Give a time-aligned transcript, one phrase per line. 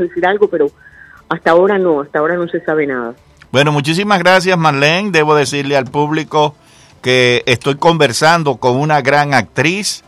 [0.00, 0.70] decir algo, pero
[1.28, 3.14] hasta ahora no, hasta ahora no se sabe nada.
[3.50, 5.10] Bueno, muchísimas gracias Marlene.
[5.10, 6.54] Debo decirle al público
[7.02, 10.04] que estoy conversando con una gran actriz,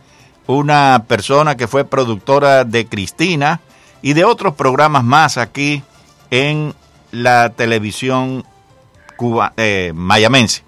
[0.47, 3.61] una persona que fue productora de Cristina
[4.01, 5.83] y de otros programas más aquí
[6.31, 6.75] en
[7.11, 8.45] la televisión
[9.17, 10.63] cuba, eh, mayamense.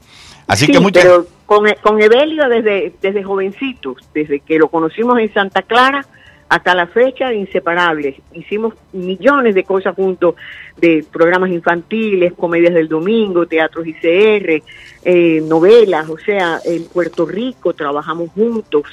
[0.47, 5.33] Así que muchas pero con, con Evelio desde, desde jovencitos, desde que lo conocimos en
[5.33, 6.05] Santa Clara,
[6.49, 8.17] hasta la fecha inseparables.
[8.33, 10.37] Hicimos millones de cosas juntos,
[10.77, 14.63] de programas infantiles, comedias del domingo, teatros ICR,
[15.05, 18.85] eh, novelas, o sea, en Puerto Rico trabajamos juntos,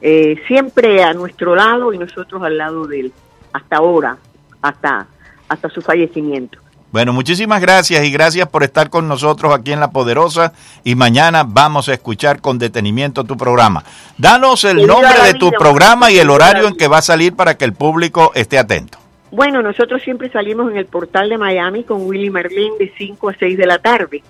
[0.00, 3.12] eh, siempre a nuestro lado y nosotros al lado de él,
[3.52, 4.16] hasta ahora,
[4.62, 5.06] hasta,
[5.48, 6.61] hasta su fallecimiento.
[6.92, 10.52] Bueno, muchísimas gracias y gracias por estar con nosotros aquí en La Poderosa
[10.84, 13.82] y mañana vamos a escuchar con detenimiento tu programa.
[14.18, 17.56] Danos el nombre de tu programa y el horario en que va a salir para
[17.56, 18.98] que el público esté atento.
[19.30, 23.34] Bueno, nosotros siempre salimos en el portal de Miami con Willy Merlin de 5 a
[23.38, 24.22] 6 de la tarde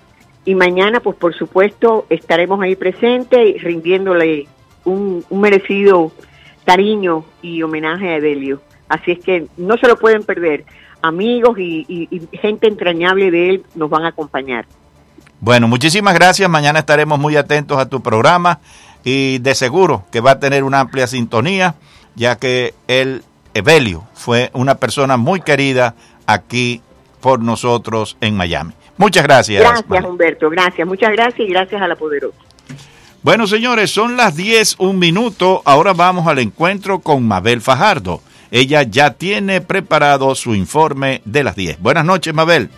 [0.45, 4.47] y mañana pues por supuesto estaremos ahí presentes rindiéndole
[4.85, 6.13] un, un merecido
[6.63, 8.61] cariño y homenaje a Edelio.
[8.87, 10.63] Así es que no se lo pueden perder
[11.03, 12.09] amigos y,
[12.41, 14.65] gente entrañable de él nos van a acompañar.
[15.39, 16.49] Bueno, muchísimas gracias.
[16.49, 18.59] Mañana estaremos muy atentos a tu programa
[19.03, 21.75] y de seguro que va a tener una amplia sintonía,
[22.15, 25.93] ya que el Evelio fue una persona muy querida
[26.25, 26.81] aquí
[27.19, 28.73] por nosotros en Miami.
[28.97, 29.61] Muchas gracias.
[29.61, 30.49] Gracias, Humberto.
[30.49, 30.87] Gracias.
[30.87, 32.37] Muchas gracias y gracias a la Poderosa.
[33.21, 35.61] Bueno, señores, son las 10, un minuto.
[35.65, 38.21] Ahora vamos al encuentro con Mabel Fajardo.
[38.55, 41.79] Ella ya tiene preparado su informe de las 10.
[41.79, 42.69] Buenas noches, Mabel.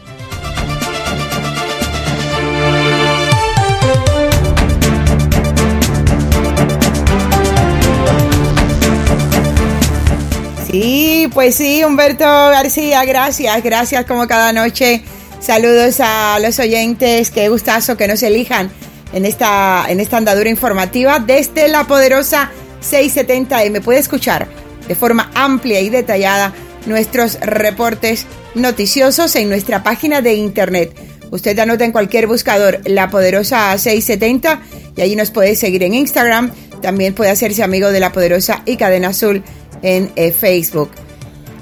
[10.66, 15.04] Sí, pues sí, Humberto García, gracias, gracias como cada noche.
[15.42, 18.72] Saludos a los oyentes, qué gustazo que nos elijan
[19.12, 22.50] en esta, en esta andadura informativa desde la poderosa
[22.82, 23.84] 670M.
[23.84, 24.48] Puede escuchar
[24.88, 26.54] de forma amplia y detallada
[26.86, 30.96] nuestros reportes noticiosos en nuestra página de internet.
[31.32, 34.62] Usted anota en cualquier buscador La Poderosa 670
[34.96, 36.52] y ahí nos puede seguir en Instagram.
[36.82, 39.44] También puede hacerse amigo de La Poderosa y Cadena Azul
[39.82, 40.92] en eh, Facebook.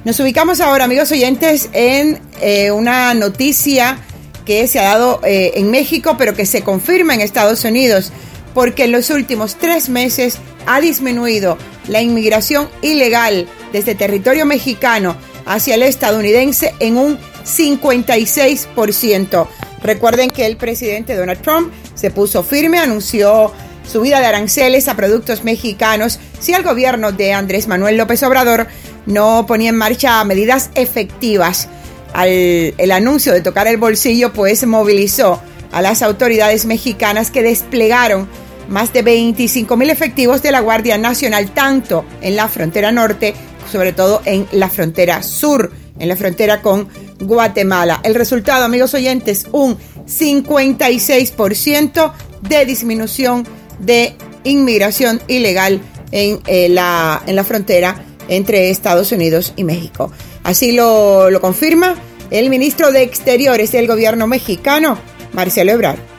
[0.05, 3.97] Nos ubicamos ahora, amigos oyentes, en eh, una noticia
[4.45, 8.11] que se ha dado eh, en México, pero que se confirma en Estados Unidos,
[8.53, 11.57] porque en los últimos tres meses ha disminuido
[11.87, 15.15] la inmigración ilegal desde territorio mexicano
[15.45, 19.47] hacia el estadounidense en un 56%.
[19.81, 23.51] Recuerden que el presidente Donald Trump se puso firme, anunció
[23.89, 28.67] subida de aranceles a productos mexicanos si el gobierno de Andrés Manuel López Obrador
[29.05, 31.67] no ponía en marcha medidas efectivas.
[32.13, 35.41] Al, el anuncio de tocar el bolsillo pues movilizó
[35.71, 38.29] a las autoridades mexicanas que desplegaron
[38.73, 43.35] más de 25 mil efectivos de la Guardia Nacional, tanto en la frontera norte,
[43.71, 46.89] sobre todo en la frontera sur, en la frontera con
[47.19, 48.01] Guatemala.
[48.03, 53.47] El resultado, amigos oyentes, un 56% de disminución
[53.77, 55.79] de inmigración ilegal
[56.11, 60.11] en, eh, la, en la frontera entre Estados Unidos y México.
[60.41, 61.93] Así lo, lo confirma
[62.31, 64.97] el ministro de Exteriores del gobierno mexicano,
[65.31, 66.12] Marcelo Ebrard.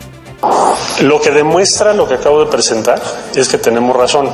[1.01, 3.01] Lo que demuestra lo que acabo de presentar
[3.35, 4.31] es que tenemos razón.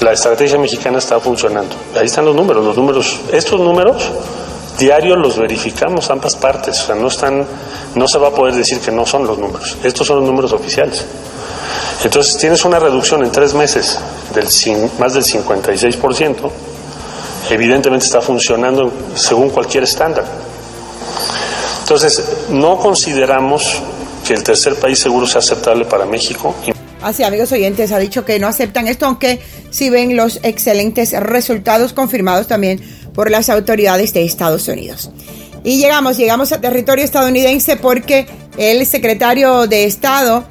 [0.00, 1.74] La estrategia mexicana está funcionando.
[1.98, 4.10] Ahí están los números, los números, estos números
[4.78, 7.44] diarios los verificamos ambas partes, o sea, no están,
[7.96, 9.76] no se va a poder decir que no son los números.
[9.82, 11.04] Estos son los números oficiales.
[12.04, 13.98] Entonces tienes una reducción en tres meses
[14.32, 14.44] del
[14.98, 16.50] más del 56%.
[17.50, 20.24] Evidentemente está funcionando según cualquier estándar.
[21.80, 23.80] Entonces, no consideramos
[24.28, 26.54] que el tercer país seguro sea aceptable para México.
[27.00, 29.40] Así, amigos oyentes, ha dicho que no aceptan esto, aunque
[29.70, 32.78] sí ven los excelentes resultados confirmados también
[33.14, 35.10] por las autoridades de Estados Unidos.
[35.64, 38.26] Y llegamos, llegamos a territorio estadounidense porque
[38.58, 40.44] el secretario de Estado,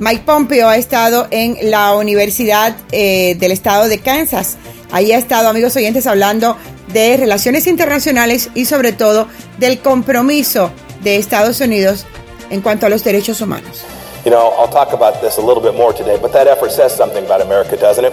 [0.00, 4.56] Mike Pompeo, ha estado en la Universidad eh, del Estado de Kansas.
[4.90, 6.56] Ahí ha estado, amigos oyentes, hablando
[6.92, 9.28] de relaciones internacionales y sobre todo
[9.58, 10.72] del compromiso
[11.04, 12.04] de Estados Unidos
[12.50, 13.84] en cuanto a los derechos humanos.
[14.24, 16.94] You know, I'll talk about this a little bit more today, but that effort says
[16.94, 18.12] something about America, doesn't it?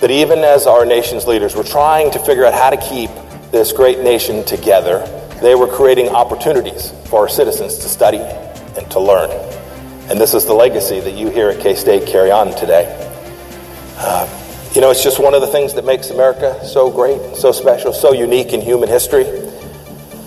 [0.00, 3.10] That even as our nation's leaders were trying to figure out how to keep
[3.50, 5.04] this great nation together,
[5.42, 9.30] they were creating opportunities for our citizens to study and to learn.
[10.08, 12.86] And this is the legacy that you here at K State carry on today.
[13.98, 14.26] Uh,
[14.76, 17.94] You know, it's just one of the things that makes America so great, so special,
[17.94, 19.24] so unique in human history.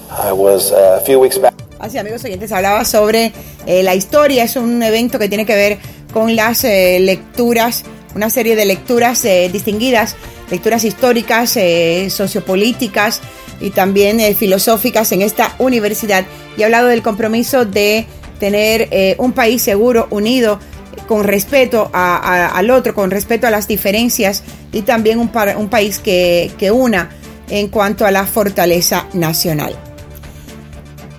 [0.09, 1.53] I was uh, a few weeks back.
[1.79, 3.31] Así, amigos oyentes, hablaba sobre
[3.65, 4.43] eh, la historia.
[4.43, 5.77] Es un evento que tiene que ver
[6.13, 7.83] con las eh, lecturas,
[8.15, 10.15] una serie de lecturas eh, distinguidas,
[10.51, 13.21] lecturas históricas, eh, sociopolíticas
[13.61, 16.25] y también eh, filosóficas en esta universidad.
[16.57, 18.05] Y ha hablado del compromiso de
[18.39, 20.59] tener eh, un país seguro, unido,
[21.07, 24.43] con respeto a- a- al otro, con respeto a las diferencias
[24.73, 27.09] y también un, pa- un país que, que una
[27.49, 29.75] en cuanto a la fortaleza nacional.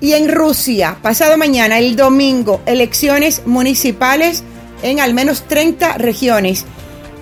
[0.01, 4.43] Y en Rusia, pasado mañana, el domingo, elecciones municipales
[4.83, 6.65] en al menos 30 regiones.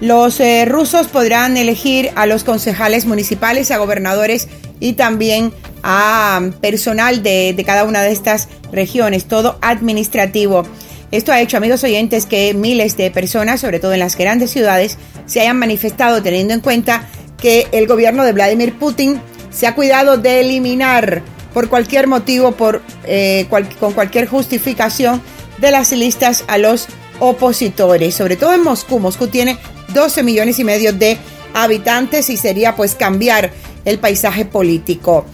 [0.00, 4.46] Los eh, rusos podrán elegir a los concejales municipales, a gobernadores
[4.78, 5.52] y también
[5.82, 10.64] a um, personal de, de cada una de estas regiones, todo administrativo.
[11.10, 14.98] Esto ha hecho, amigos oyentes, que miles de personas, sobre todo en las grandes ciudades,
[15.26, 17.08] se hayan manifestado teniendo en cuenta
[17.40, 19.20] que el gobierno de Vladimir Putin
[19.50, 21.22] se ha cuidado de eliminar
[21.58, 23.48] por cualquier motivo, por, eh,
[23.80, 25.20] con cualquier justificación
[25.58, 26.86] de las listas a los
[27.18, 29.00] opositores, sobre todo en Moscú.
[29.00, 29.58] Moscú tiene
[29.92, 31.18] 12 millones y medio de
[31.54, 33.50] habitantes y sería pues cambiar
[33.84, 35.26] el paisaje político.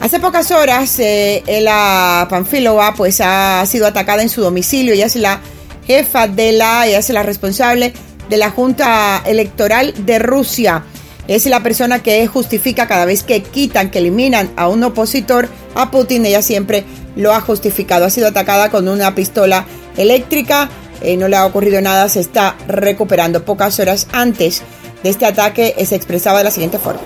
[0.00, 4.92] Hace pocas horas, eh, la Panfilova pues ha sido atacada en su domicilio.
[4.92, 5.40] Ella es la
[5.86, 7.94] jefa de la, ella es la responsable
[8.28, 10.84] de la Junta Electoral de Rusia.
[11.26, 15.90] Es la persona que justifica cada vez que quitan, que eliminan a un opositor a
[15.90, 16.26] Putin.
[16.26, 16.84] Ella siempre
[17.16, 18.04] lo ha justificado.
[18.04, 19.64] Ha sido atacada con una pistola
[19.96, 20.68] eléctrica.
[21.00, 22.08] Eh, no le ha ocurrido nada.
[22.08, 24.62] Se está recuperando pocas horas antes
[25.04, 27.02] de este ataque eh, se expresaba de la siguiente forma.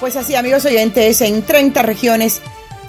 [0.00, 2.42] Pues así, amigos oyentes, en 30 regiones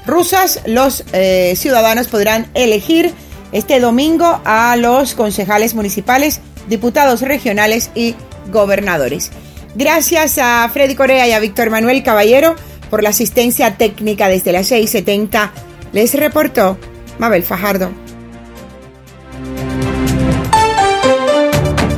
[0.07, 3.13] rusas los eh, ciudadanos podrán elegir
[3.51, 8.15] este domingo a los concejales municipales, diputados regionales y
[8.51, 9.31] gobernadores.
[9.75, 12.55] Gracias a Freddy Corea y a Víctor Manuel Caballero
[12.89, 15.51] por la asistencia técnica desde las 6.70.
[15.93, 16.77] Les reportó
[17.19, 17.91] Mabel Fajardo.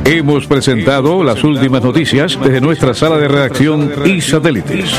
[0.04, 4.90] Hemos presentado las últimas noticias desde nuestra sala de redacción y satélites.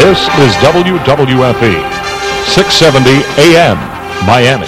[0.00, 1.76] This is WWFE,
[2.46, 3.78] 670 AM,
[4.26, 4.66] Miami.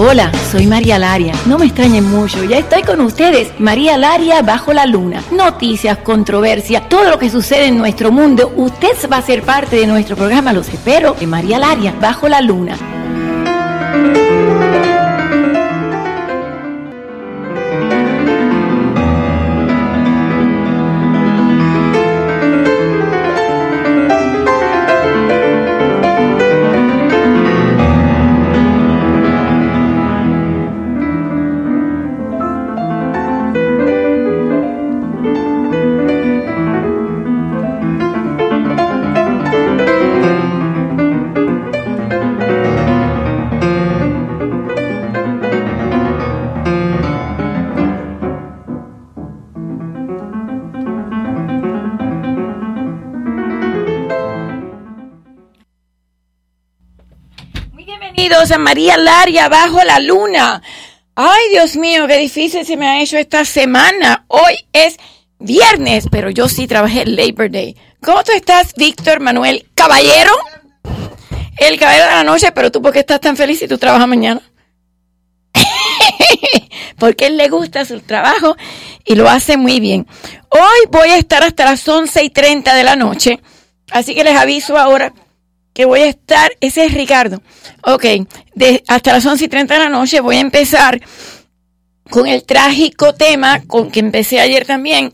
[0.00, 1.34] Hola, soy María Laria.
[1.46, 3.48] No me extrañen mucho, ya estoy con ustedes.
[3.58, 5.22] María Laria bajo la luna.
[5.32, 8.52] Noticias, controversia, todo lo que sucede en nuestro mundo.
[8.54, 12.40] Usted va a ser parte de nuestro programa, los espero, en María Laria bajo la
[12.40, 12.76] luna.
[58.48, 60.62] Bienvenidos a María Laria bajo la luna.
[61.14, 64.24] Ay, Dios mío, qué difícil se me ha hecho esta semana.
[64.28, 64.96] Hoy es
[65.38, 67.76] viernes, pero yo sí trabajé Labor Day.
[68.02, 70.32] ¿Cómo tú estás, Víctor Manuel Caballero?
[71.58, 74.08] El caballero de la noche, pero tú, ¿por qué estás tan feliz si tú trabajas
[74.08, 74.40] mañana?
[76.98, 78.56] Porque él le gusta su trabajo
[79.04, 80.06] y lo hace muy bien.
[80.48, 83.40] Hoy voy a estar hasta las 11 y 30 de la noche,
[83.90, 85.12] así que les aviso ahora
[85.78, 87.40] que voy a estar, ese es Ricardo.
[87.84, 88.04] Ok,
[88.56, 91.00] de, hasta las 11 y 30 de la noche voy a empezar
[92.10, 95.12] con el trágico tema con que empecé ayer también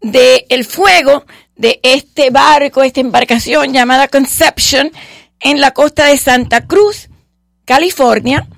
[0.00, 4.90] de el fuego de este barco, esta embarcación llamada Conception
[5.38, 7.10] en la costa de Santa Cruz,
[7.66, 8.48] California.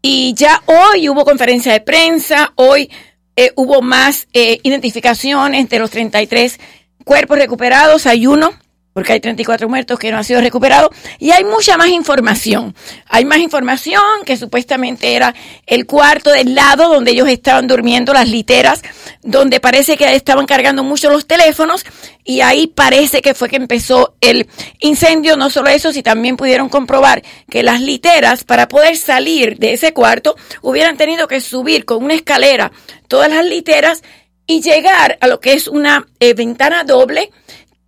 [0.00, 2.92] Y ya hoy hubo conferencia de prensa, hoy
[3.34, 6.60] eh, hubo más eh, identificaciones de los 33
[7.04, 8.52] cuerpos recuperados, hay uno
[8.98, 10.90] porque hay 34 muertos que no han sido recuperados
[11.20, 12.74] y hay mucha más información.
[13.06, 15.32] Hay más información que supuestamente era
[15.66, 18.82] el cuarto del lado donde ellos estaban durmiendo, las literas,
[19.22, 21.84] donde parece que estaban cargando mucho los teléfonos
[22.24, 24.48] y ahí parece que fue que empezó el
[24.80, 25.36] incendio.
[25.36, 29.92] No solo eso, si también pudieron comprobar que las literas para poder salir de ese
[29.92, 32.72] cuarto hubieran tenido que subir con una escalera
[33.06, 34.02] todas las literas
[34.48, 37.30] y llegar a lo que es una eh, ventana doble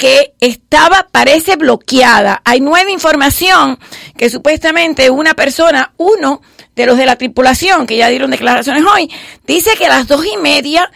[0.01, 2.41] que estaba, parece bloqueada.
[2.47, 3.79] Hay nueva información
[4.17, 6.41] que supuestamente una persona, uno
[6.75, 9.13] de los de la tripulación, que ya dieron declaraciones hoy,
[9.47, 10.91] dice que a las dos y media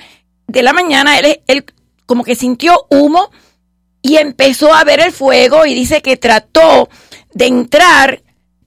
[0.47, 1.67] de la mañana él, él
[2.07, 3.31] como que sintió humo
[4.01, 6.89] y empezó a ver el fuego y dice que trató
[7.35, 8.23] de entrar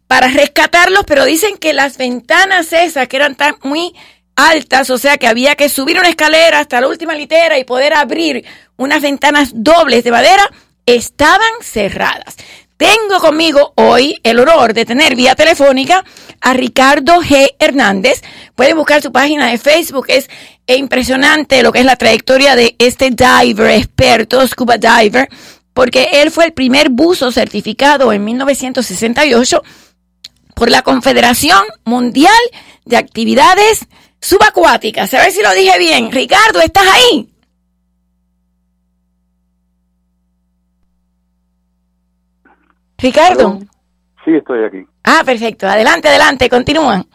[0.05, 3.95] para rescatarlos, pero dicen que las ventanas esas que eran tan muy
[4.37, 7.93] altas, o sea que había que subir una escalera hasta la última litera y poder
[7.93, 8.45] abrir
[8.77, 10.49] unas ventanas dobles de madera,
[10.85, 12.37] estaban cerradas.
[12.77, 16.05] Tengo conmigo hoy el honor de tener vía telefónica
[16.39, 17.55] a Ricardo G.
[17.57, 18.21] Hernández.
[18.53, 20.05] Pueden buscar su página de Facebook.
[20.09, 20.29] Es
[20.67, 25.27] impresionante lo que es la trayectoria de este diver experto, scuba diver,
[25.73, 29.63] porque él fue el primer buzo certificado en 1968
[30.53, 32.31] por la Confederación Mundial
[32.85, 33.87] de Actividades
[34.19, 35.13] Subacuáticas.
[35.13, 36.11] A ver si lo dije bien.
[36.11, 37.33] Ricardo, ¿estás ahí?
[42.97, 43.59] Ricardo.
[44.25, 44.85] Sí, estoy aquí.
[45.03, 45.67] Ah, perfecto.
[45.67, 47.05] Adelante, adelante, continúan.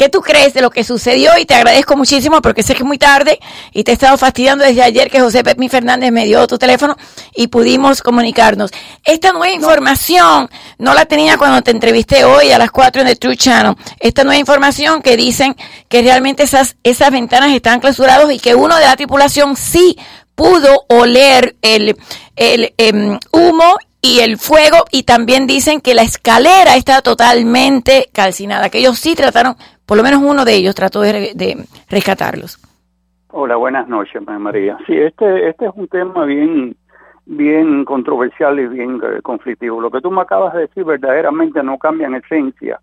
[0.00, 1.36] ¿Qué tú crees de lo que sucedió?
[1.36, 3.38] Y te agradezco muchísimo porque sé que es muy tarde
[3.70, 6.96] y te he estado fastidiando desde ayer que José Pepín Fernández me dio tu teléfono
[7.34, 8.70] y pudimos comunicarnos.
[9.04, 13.18] Esta nueva información no la tenía cuando te entrevisté hoy a las 4 en el
[13.18, 13.76] True Channel.
[13.98, 15.54] Esta nueva información que dicen
[15.90, 19.98] que realmente esas, esas ventanas están clausuradas y que uno de la tripulación sí
[20.34, 21.94] pudo oler el,
[22.36, 28.70] el em, humo y el fuego y también dicen que la escalera está totalmente calcinada,
[28.70, 29.56] que ellos sí trataron,
[29.90, 32.60] por lo menos uno de ellos trató de, rescatarlos.
[33.32, 34.78] Hola, buenas noches, María.
[34.86, 36.76] Sí, este, este es un tema bien,
[37.26, 39.80] bien controversial y bien eh, conflictivo.
[39.80, 42.78] Lo que tú me acabas de decir verdaderamente no cambia en esencia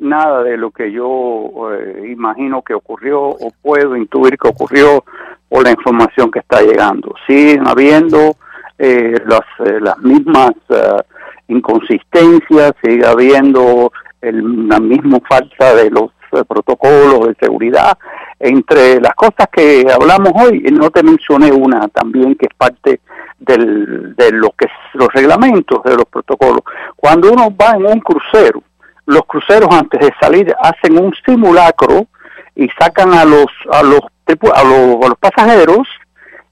[0.00, 5.02] nada de lo que yo eh, imagino que ocurrió o puedo intuir que ocurrió
[5.48, 7.14] o la información que está llegando.
[7.26, 8.36] Siguen habiendo
[8.78, 11.02] eh, las, eh, las mismas eh,
[11.48, 13.90] inconsistencias, sigue habiendo
[14.20, 16.10] el, la misma falta de los
[16.46, 17.96] protocolos de seguridad.
[18.38, 23.00] Entre las cosas que hablamos hoy, no te mencioné una también que es parte
[23.38, 26.62] del, de lo que los reglamentos de los protocolos.
[26.96, 28.62] Cuando uno va en un crucero,
[29.06, 32.06] los cruceros antes de salir hacen un simulacro
[32.54, 35.88] y sacan a los a los a los, a los pasajeros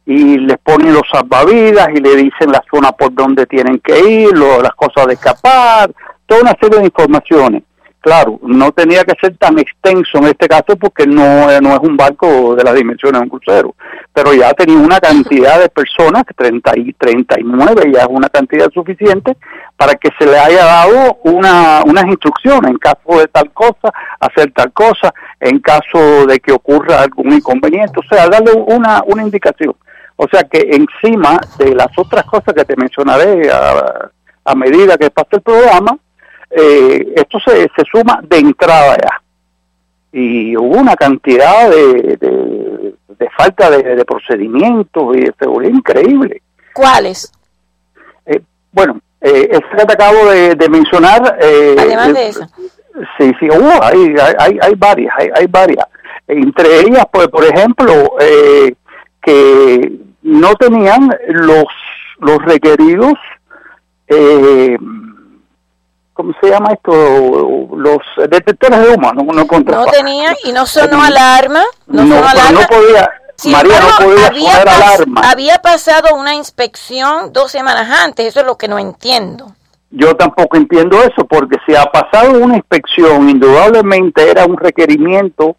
[0.09, 4.37] y les ponen los salvavidas y le dicen la zona por donde tienen que ir,
[4.37, 5.91] las cosas de escapar,
[6.27, 7.63] toda una serie de informaciones.
[8.01, 11.97] Claro, no tenía que ser tan extenso en este caso porque no, no es un
[11.97, 13.75] barco de las dimensiones de un crucero,
[14.13, 19.37] pero ya tenía una cantidad de personas, 30 y 39 ya es una cantidad suficiente
[19.77, 24.53] para que se le haya dado una, unas instrucciones en caso de tal cosa, hacer
[24.53, 29.75] tal cosa, en caso de que ocurra algún inconveniente, o sea, darle una, una indicación.
[30.21, 35.37] O sea que encima de las otras cosas que te mencionaré a, medida que pase
[35.37, 35.97] el programa,
[36.51, 39.23] eh, esto se, se suma de entrada ya.
[40.13, 46.43] Y hubo una cantidad de, de, falta de, procedimientos y de seguridad increíble.
[46.73, 47.31] ¿Cuáles?
[48.27, 48.41] Eh,
[48.73, 51.39] bueno, eh, que te acabo de, mencionar.
[51.41, 52.47] Eh, Además de eso.
[53.19, 53.49] Sí, sí,
[53.83, 55.87] hay, hay, hay varias, hay, hay varias.
[56.27, 58.75] Entre ellas, pues, por ejemplo, eh,
[59.23, 61.67] que no tenían los,
[62.19, 63.15] los requeridos,
[64.09, 64.77] eh,
[66.19, 66.93] ¿cómo se llama esto?
[67.77, 67.99] Los
[68.29, 72.61] detectores de humo, no, no, no tenían y no sonó alarma, no, sonó alarma.
[72.61, 73.11] No podía,
[73.53, 75.21] María no podía había sonar alarma.
[75.25, 79.53] Había pasado una inspección dos semanas antes, eso es lo que no entiendo.
[79.91, 85.55] Yo tampoco entiendo eso, porque si ha pasado una inspección, indudablemente era un requerimiento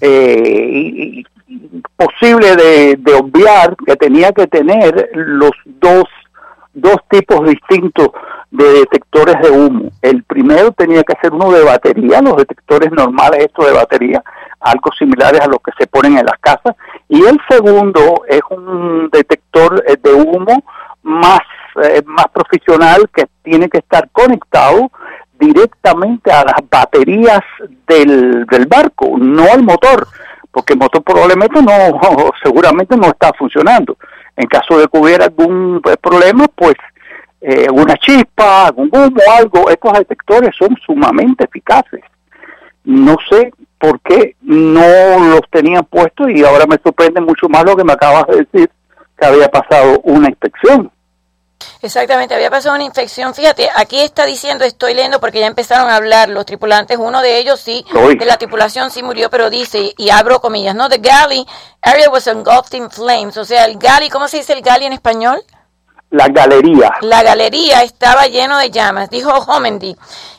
[0.00, 1.26] eh, y,
[1.96, 6.04] posible de, de, obviar que tenía que tener los dos,
[6.74, 8.10] dos tipos distintos
[8.50, 9.90] de detectores de humo.
[10.02, 14.22] El primero tenía que ser uno de batería, los detectores normales estos de batería,
[14.60, 16.74] algo similares a los que se ponen en las casas,
[17.08, 20.62] y el segundo es un detector eh, de humo
[21.02, 21.40] más,
[21.82, 24.90] eh, más profesional que tiene que estar conectado
[25.38, 27.40] directamente a las baterías
[27.86, 30.06] del, del barco, no al motor
[30.56, 33.98] porque el motor probablemente no, seguramente no está funcionando.
[34.34, 36.76] En caso de que hubiera algún pues, problema, pues
[37.40, 42.00] eh, una chispa, algún humo, algo, estos detectores son sumamente eficaces.
[42.84, 47.76] No sé por qué no los tenían puestos y ahora me sorprende mucho más lo
[47.76, 48.70] que me acabas de decir,
[49.18, 50.90] que había pasado una inspección.
[51.82, 53.34] Exactamente, había pasado una infección.
[53.34, 56.98] Fíjate, aquí está diciendo, estoy leyendo porque ya empezaron a hablar los tripulantes.
[56.98, 57.84] Uno de ellos sí,
[58.18, 60.88] de la tripulación sí murió, pero dice, y abro comillas, ¿no?
[60.88, 61.46] The galley
[61.82, 63.36] area was engulfed in flames.
[63.36, 65.42] O sea, el galley, ¿cómo se dice el galley en español?
[66.10, 66.92] La galería.
[67.00, 69.96] La galería estaba lleno de llamas, dijo Homendy.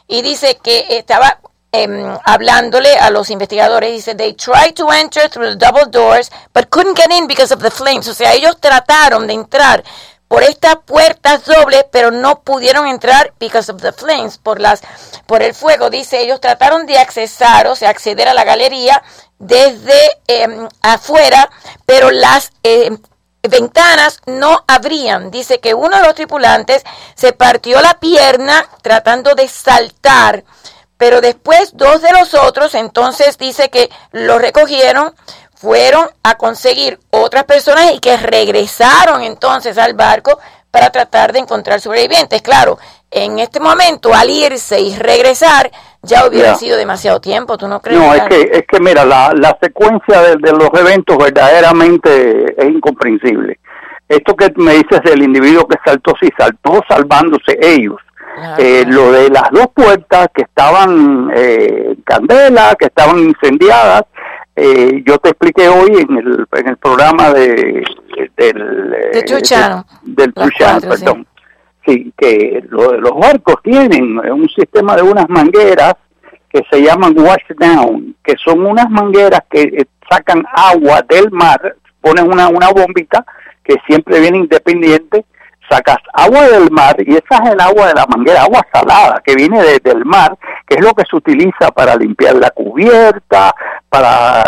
[0.07, 1.39] Y dice que estaba
[1.71, 3.91] eh, hablándole a los investigadores.
[3.91, 7.61] Dice, they tried to enter through the double doors, but couldn't get in because of
[7.61, 8.07] the flames.
[8.07, 9.83] O sea, ellos trataron de entrar
[10.27, 14.81] por estas puertas dobles, pero no pudieron entrar because of the flames, por las,
[15.25, 15.89] por el fuego.
[15.89, 19.01] Dice, ellos trataron de accesar, o sea, acceder a la galería
[19.39, 20.47] desde eh,
[20.81, 21.49] afuera,
[21.85, 22.97] pero las eh,
[23.49, 25.31] ventanas no abrían.
[25.31, 26.83] Dice que uno de los tripulantes
[27.15, 30.43] se partió la pierna tratando de saltar,
[30.97, 35.13] pero después dos de los otros, entonces dice que lo recogieron,
[35.55, 40.39] fueron a conseguir otras personas y que regresaron entonces al barco
[40.69, 42.41] para tratar de encontrar sobrevivientes.
[42.41, 42.77] Claro,
[43.09, 45.71] en este momento al irse y regresar
[46.03, 47.99] ya hubiera sido demasiado tiempo, ¿tú no crees?
[47.99, 52.69] No, es que, es que mira, la, la secuencia de, de los eventos verdaderamente es
[52.69, 53.59] incomprensible.
[54.07, 57.97] Esto que me dices del individuo que saltó, sí, saltó salvándose ellos.
[58.59, 64.03] Eh, lo de las dos puertas que estaban eh, candela, que estaban incendiadas,
[64.55, 67.83] eh, yo te expliqué hoy en el, en el programa de,
[68.37, 69.83] del, De eh, True Channel.
[70.03, 71.27] del cuatro, perdón.
[71.27, 71.36] Sí,
[72.17, 75.93] que lo de los barcos tienen un sistema de unas mangueras
[76.49, 82.25] que se llaman washdown, que son unas mangueras que eh, sacan agua del mar, ponen
[82.31, 83.25] una, una bombita
[83.63, 85.25] que siempre viene independiente,
[85.69, 89.35] sacas agua del mar y esa es el agua de la manguera, agua salada que
[89.35, 93.53] viene de- del mar, que es lo que se utiliza para limpiar la cubierta,
[93.89, 94.43] para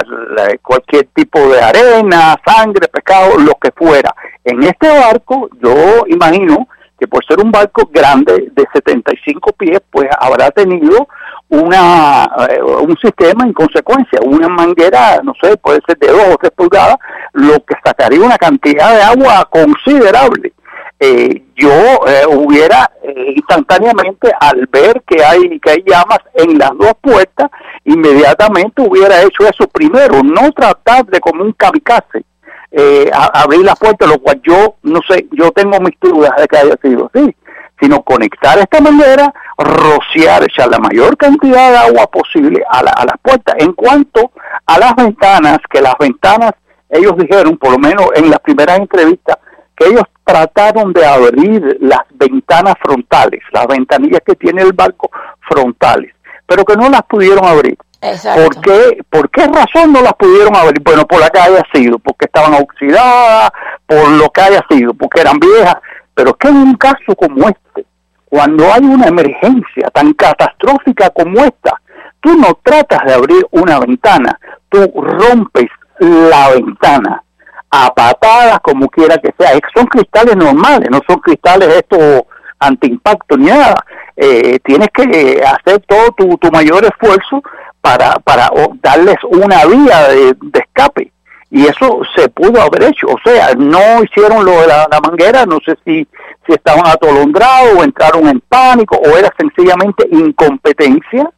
[0.62, 4.16] cualquier tipo de arena, sangre, pescado, lo que fuera.
[4.46, 6.68] En este barco, yo imagino
[7.00, 11.08] que por ser un barco grande de 75 pies, pues habrá tenido
[11.50, 16.38] una eh, un sistema en consecuencia, una manguera, no sé, puede ser de dos o
[16.38, 16.98] tres pulgadas,
[17.34, 20.54] lo que sacaría una cantidad de agua considerable.
[21.02, 26.72] Eh, yo eh, hubiera eh, instantáneamente al ver que hay que hay llamas en las
[26.78, 27.50] dos puertas,
[27.86, 32.26] inmediatamente hubiera hecho eso primero, no tratar de como un kamikaze
[32.72, 36.58] eh, abrir la puerta, lo cual yo no sé, yo tengo mis dudas de que
[36.58, 37.36] haya sido así,
[37.80, 43.06] sino conectar esta manguera, rociar, echar la mayor cantidad de agua posible a, la- a
[43.06, 43.56] las puertas.
[43.60, 44.32] En cuanto
[44.66, 46.52] a las ventanas, que las ventanas,
[46.90, 49.38] ellos dijeron, por lo menos en las primeras entrevistas,
[49.76, 55.10] que ellos trataron de abrir las ventanas frontales, las ventanillas que tiene el barco
[55.48, 56.14] frontales,
[56.46, 57.78] pero que no las pudieron abrir.
[58.02, 58.44] Exacto.
[58.44, 60.82] ¿Por qué, ¿Por qué razón no las pudieron abrir?
[60.82, 63.52] Bueno, por la que haya sido, porque estaban oxidadas,
[63.86, 65.76] por lo que haya sido, porque eran viejas.
[66.14, 67.86] Pero es que en un caso como este,
[68.26, 71.82] cuando hay una emergencia tan catastrófica como esta,
[72.22, 75.68] tú no tratas de abrir una ventana, tú rompes
[76.00, 77.24] la ventana
[77.72, 79.52] a patadas, como quiera que sea.
[79.76, 82.24] Son cristales normales, no son cristales estos
[82.60, 83.76] antiimpacto ni nada.
[84.16, 87.42] Eh, tienes que eh, hacer todo tu, tu mayor esfuerzo
[87.82, 88.50] para, para
[88.82, 91.12] darles una vía de, de escape.
[91.52, 93.08] Y eso se pudo haber hecho.
[93.08, 96.08] O sea, no hicieron lo de la, la manguera, no sé si,
[96.46, 101.30] si estaban atolondrados o entraron en pánico o era sencillamente incompetencia.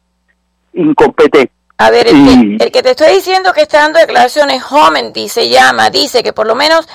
[0.74, 1.52] Incompetente.
[1.82, 5.48] A ver, el, que, el que te estoy diciendo que está dando declaraciones, Homendy se
[5.48, 6.88] llama, dice que por lo menos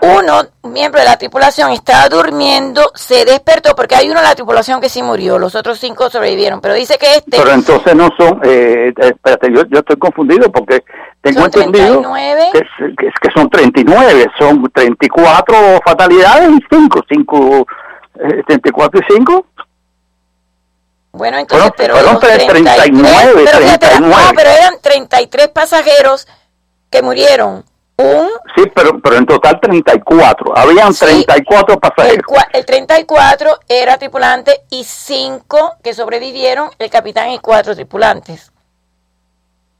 [0.00, 4.34] uno, un miembro de la tripulación, estaba durmiendo, se despertó, porque hay uno de la
[4.34, 8.08] tripulación que sí murió, los otros cinco sobrevivieron, pero dice que este Pero entonces no
[8.16, 10.84] son, eh, espérate, yo, yo estoy confundido porque
[11.20, 12.50] tengo Son entendido 39.
[12.52, 12.60] que,
[12.96, 17.66] que, que son 39, son 34 fatalidades y 5, 5,
[18.20, 19.46] eh, 34 y 5.
[21.12, 24.24] Bueno, entonces, Fueron- pero fueron los 39, pero fíjate, 39.
[24.24, 26.28] no, pero eran 33 pasajeros
[26.88, 27.64] que murieron.
[27.96, 30.56] Un, Sí, pero, pero en total 34.
[30.56, 31.04] Habían Sí.
[31.04, 32.24] 34 el, pasajeros.
[32.26, 38.52] cua- el 34 era tripulante y 5 que sobrevivieron, el capitán y 4 tripulantes.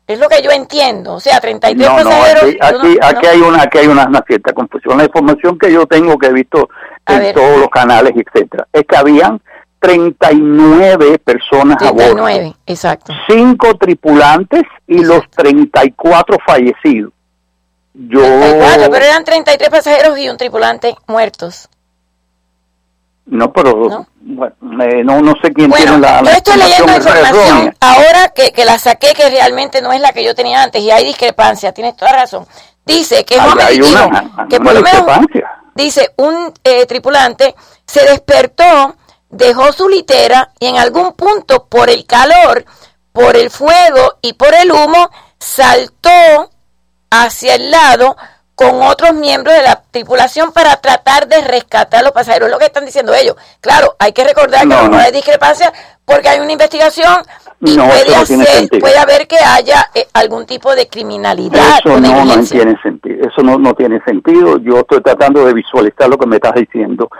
[0.06, 2.42] Es lo que yo entiendo, o sea, 33 No, pasajeros.
[2.42, 4.98] aquí, no- aquí, no- aquí hay una, aquí hay una, una cierta confusión.
[4.98, 6.68] La información que yo tengo, que he visto
[7.06, 7.34] en ver.
[7.34, 9.40] todos los canales, etcétera, es que habían
[9.80, 12.14] 39 personas a bordo.
[12.14, 13.12] 39, exacto.
[13.28, 17.12] cinco tripulantes y los 34 fallecidos.
[17.94, 21.68] Yo 34, pero eran 33 pasajeros y un tripulante muertos.
[23.26, 24.06] no, pero ¿No?
[24.20, 28.28] bueno, eh, no, no sé quién Bueno, tiene la, la yo estoy leyendo información ahora
[28.34, 31.04] que, que la saqué, que realmente no es la que yo tenía antes, y hay
[31.04, 32.46] discrepancia, tienes toda razón.
[32.84, 35.26] Dice que Hay- Homer hay una- que una por lo menos,
[35.74, 37.54] dice, un eh, tripulante
[37.86, 38.94] se despertó,
[39.30, 42.64] dejó su litera y en algún punto por el calor,
[43.12, 46.50] por el fuego y por el humo, saltó
[47.10, 48.16] hacia el lado
[48.54, 52.48] con otros miembros de la tripulación para tratar de rescatar a los pasajeros.
[52.48, 53.36] Es lo que están diciendo ellos.
[53.62, 55.72] Claro, hay que recordar que no, hay discrepancia
[56.04, 57.24] porque hay una investigación
[57.62, 61.78] y puede, hacer, puede haber que haya eh, algún tipo de criminalidad.
[61.84, 63.28] Eso no, no tiene sentido.
[63.28, 64.56] Eso no, no tiene sentido.
[64.58, 67.10] Yo estoy tratando de visualizar lo que me estás diciendo.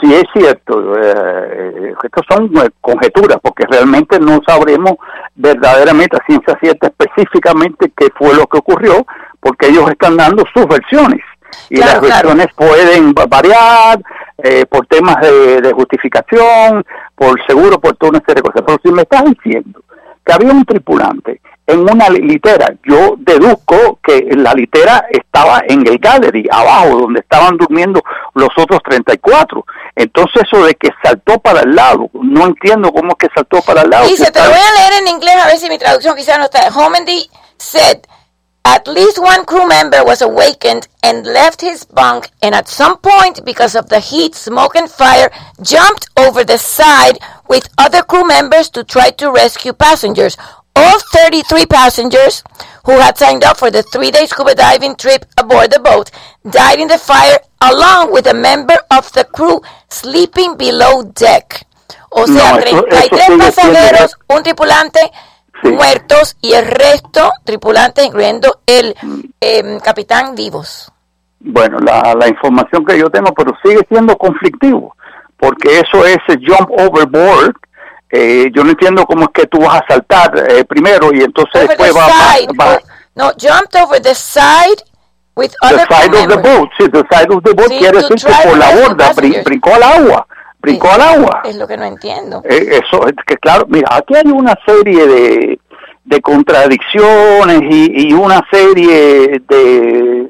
[0.00, 4.92] Si es cierto, eh, estas son eh, conjeturas, porque realmente no sabremos
[5.34, 9.04] verdaderamente a ciencia cierta específicamente qué fue lo que ocurrió,
[9.38, 11.20] porque ellos están dando sus versiones.
[11.68, 14.00] Y las versiones pueden variar
[14.38, 18.62] eh, por temas de, de, justificación, por seguro, por toda una serie de cosas.
[18.64, 19.82] Pero si me estás diciendo
[20.30, 25.98] que había un tripulante en una litera, yo deduzco que la litera estaba en el
[25.98, 28.02] gallery, abajo, donde estaban durmiendo
[28.34, 29.64] los otros 34.
[29.94, 33.82] Entonces eso de que saltó para el lado, no entiendo cómo es que saltó para
[33.82, 34.08] el lado.
[34.08, 36.44] Dice, te lo voy a leer en inglés a ver si mi traducción quizás no
[36.44, 36.68] está.
[36.74, 37.98] Homendy said,
[38.64, 43.44] At least one crew member was awakened and left his bunk and at some point,
[43.44, 45.30] because of the heat, smoke and fire,
[45.62, 47.18] jumped over the side
[47.48, 50.36] with other crew members to try to rescue passengers.
[50.76, 52.44] All 33 passengers
[52.84, 56.10] who had signed up for the three-day scuba diving trip aboard the boat
[56.48, 61.66] died in the fire along with a member of the crew sleeping below deck.
[62.12, 65.10] O sea, no, 33 pasajeros, un tripulante
[65.62, 68.94] muertos y el resto tripulantes, incluyendo el
[69.40, 70.90] eh, capitán, vivos.
[71.40, 74.94] Bueno, la, la información que yo tengo, pero sigue siendo conflictivo,
[75.38, 77.54] porque eso es jump overboard.
[78.10, 81.68] Eh, yo no entiendo cómo es que tú vas a saltar eh, primero y entonces
[81.68, 82.08] después va,
[82.60, 82.80] va,
[83.14, 84.82] No, jumped over the side
[85.36, 86.68] with other the side of the boat.
[86.76, 89.12] Sí, the side of the boat quiere decir que por la borda
[89.44, 90.26] brincó al agua
[90.60, 91.42] brincó al agua.
[91.44, 92.42] Es lo que no entiendo.
[92.44, 95.60] Eh, eso es que claro, mira, aquí hay una serie de,
[96.04, 100.28] de contradicciones y, y una serie de,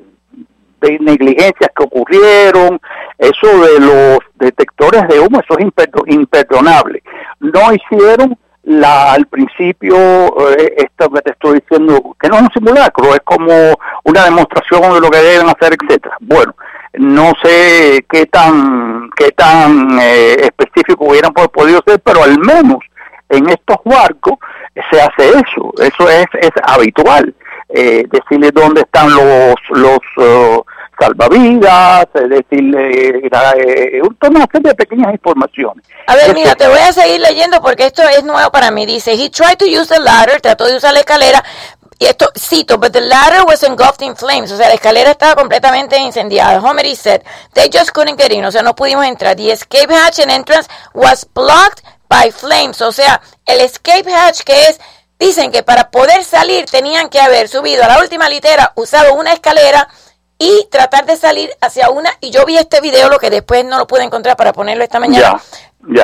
[0.81, 2.81] de negligencias que ocurrieron,
[3.19, 5.67] eso de los detectores de humo, eso es
[6.07, 7.03] imperdonable.
[7.41, 9.97] No hicieron la al principio
[10.51, 13.53] eh, esto que te estoy diciendo que no es un simulacro es como
[14.05, 16.55] una demostración de lo que deben hacer etcétera bueno
[16.95, 22.79] no sé qué tan qué tan eh, específico hubieran podido ser, pero al menos
[23.29, 24.39] en estos barcos
[24.91, 27.35] se hace eso, eso es, es habitual,
[27.69, 30.65] eh, decirle dónde están los los uh,
[30.99, 35.87] salvavidas, decirle eh, una serie de pequeñas informaciones.
[36.07, 38.85] A ver, mira, te voy a seguir leyendo porque esto es nuevo para mí.
[38.85, 41.43] Dice, he tried to use the ladder, trató de usar la escalera,
[42.01, 44.51] y esto cito, but the ladder was engulfed in flames.
[44.51, 46.59] O sea, la escalera estaba completamente incendiada.
[46.59, 48.43] Homer said, they just couldn't get in.
[48.43, 49.37] O sea, no pudimos entrar.
[49.37, 52.81] The escape hatch and entrance was blocked by flames.
[52.81, 54.81] O sea, el escape hatch que es,
[55.19, 59.35] dicen que para poder salir tenían que haber subido a la última litera, usado una
[59.35, 59.87] escalera
[60.39, 62.17] y tratar de salir hacia una.
[62.23, 65.01] Y yo vi este video, lo que después no lo pude encontrar para ponerlo esta
[65.01, 65.39] mañana.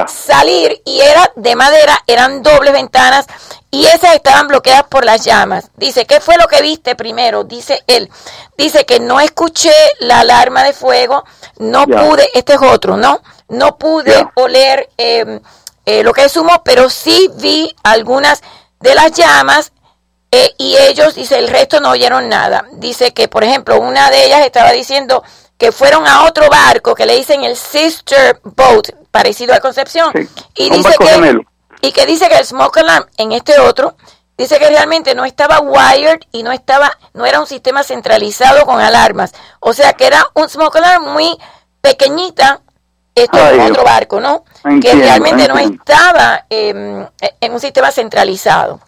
[0.08, 3.26] Salir y era de madera, eran dobles ventanas
[3.70, 5.70] y esas estaban bloqueadas por las llamas.
[5.76, 7.44] Dice, ¿qué fue lo que viste primero?
[7.44, 8.10] Dice él.
[8.56, 11.24] Dice que no escuché la alarma de fuego,
[11.58, 13.20] no pude, este es otro, ¿no?
[13.48, 15.40] No pude oler em,
[15.84, 18.42] eh, lo que es humo, pero sí vi algunas
[18.80, 19.72] de las llamas
[20.30, 22.64] eh, y ellos, dice, el resto no oyeron nada.
[22.72, 25.22] Dice que, por ejemplo, una de ellas estaba diciendo
[25.58, 30.12] que fueron a otro barco que le dicen el sister boat, parecido a Concepción,
[30.54, 31.40] y dice que
[31.80, 33.96] y que dice que el smoke alarm en este otro
[34.36, 38.78] dice que realmente no estaba wired y no estaba no era un sistema centralizado con
[38.78, 41.38] alarmas, o sea que era un smoke alarm muy
[41.80, 42.60] pequeñita
[43.14, 44.44] esto es otro barco, ¿no?
[44.82, 47.06] que realmente no estaba em,
[47.40, 48.78] en un sistema centralizado.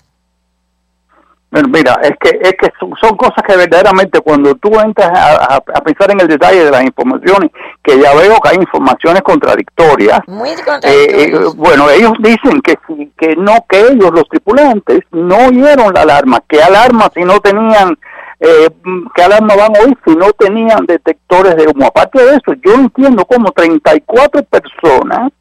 [1.51, 6.21] Mira, es que es que son, cosas que verdaderamente cuando tú entras a, pensar en
[6.21, 7.51] el detalle de las informaciones,
[7.83, 10.21] que ya veo que hay informaciones contradictorias.
[10.27, 11.33] Muy contradictorias.
[11.33, 12.77] Eh, bueno, ellos dicen que
[13.17, 16.43] que no, que ellos, los tripulantes, no oyeron la alarma.
[16.47, 17.99] ¿Qué alarma si no tenían,
[18.41, 18.69] eh,
[19.15, 21.87] qué alarma van a oír si no tenían detectores de humo?
[21.87, 25.33] Aparte de eso, yo entiendo como 34 personas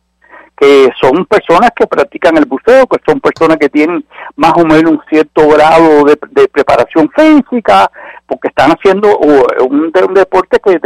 [0.57, 4.03] que son personas que practican el buceo, que son personas que tienen
[4.37, 6.17] más o menos un cierto grado de,
[6.47, 7.91] preparación física,
[8.25, 10.79] porque están haciendo un, deporte que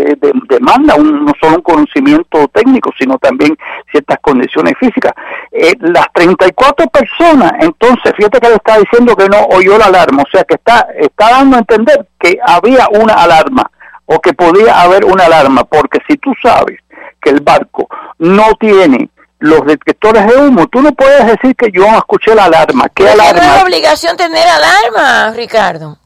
[0.49, 3.55] demanda un, no solo un conocimiento técnico, sino también
[3.89, 5.13] ciertas condiciones físicas.
[5.51, 10.23] Eh, las 34 personas, entonces, fíjate que le está diciendo que no oyó la alarma,
[10.23, 13.71] o sea que está, está dando a entender que había una alarma
[14.05, 16.79] o que podía haber una alarma, porque si tú sabes
[17.21, 19.09] que el barco no tiene
[19.41, 20.67] los detectores de humo.
[20.67, 22.87] Tú no puedes decir que yo escuché la alarma.
[22.89, 23.41] ¿Qué alarma?
[23.41, 25.97] No es obligación tener alarma, Ricardo.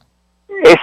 [0.63, 0.75] Es,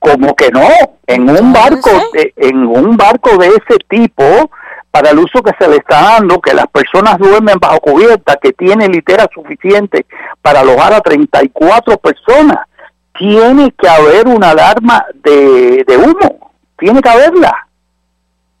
[0.00, 0.68] como como que no,
[1.06, 4.50] en un barco, de, en un barco de ese tipo,
[4.90, 8.52] para el uso que se le está dando, que las personas duermen bajo cubierta, que
[8.52, 10.06] tiene litera suficiente
[10.42, 12.66] para alojar a 34 personas,
[13.16, 17.68] tiene que haber una alarma de, de humo, tiene que haberla,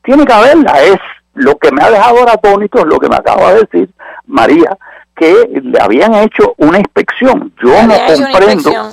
[0.04, 1.00] tiene que haberla, es
[1.36, 3.90] lo que me ha dejado ahora atónito, es lo que me acaba de decir
[4.26, 4.76] María,
[5.14, 7.52] que le habían hecho una inspección.
[7.62, 8.92] Yo no comprendo.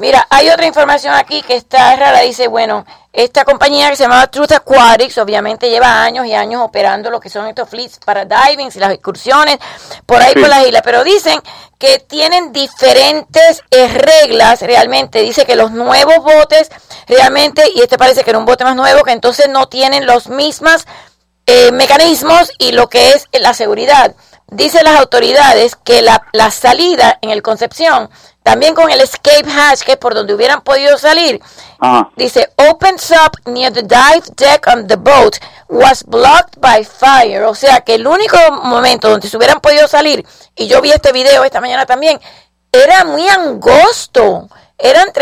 [0.00, 2.20] Mira, hay otra información aquí que está rara.
[2.20, 7.10] Dice, bueno, esta compañía que se llama Truth Aquatics, obviamente lleva años y años operando
[7.10, 9.58] lo que son estos fleets para diving y las excursiones
[10.06, 11.38] por ahí por las islas, pero dicen
[11.78, 15.20] que tienen diferentes eh, reglas realmente.
[15.20, 16.70] Dice que los nuevos botes
[17.06, 20.28] realmente, y este parece que era un bote más nuevo, que entonces no tienen los
[20.30, 20.86] mismos
[21.46, 24.14] eh, mecanismos y lo que es la seguridad.
[24.48, 28.10] Dicen las autoridades que la, la salida en el Concepción
[28.42, 31.40] también con el escape hatch, que es por donde hubieran podido salir,
[32.16, 35.36] dice, opens up near the dive deck on the boat
[35.68, 37.44] was blocked by fire.
[37.44, 40.26] O sea que el único momento donde se hubieran podido salir,
[40.56, 42.20] y yo vi este video esta mañana también,
[42.72, 44.48] era muy angosto.
[44.78, 45.12] Eran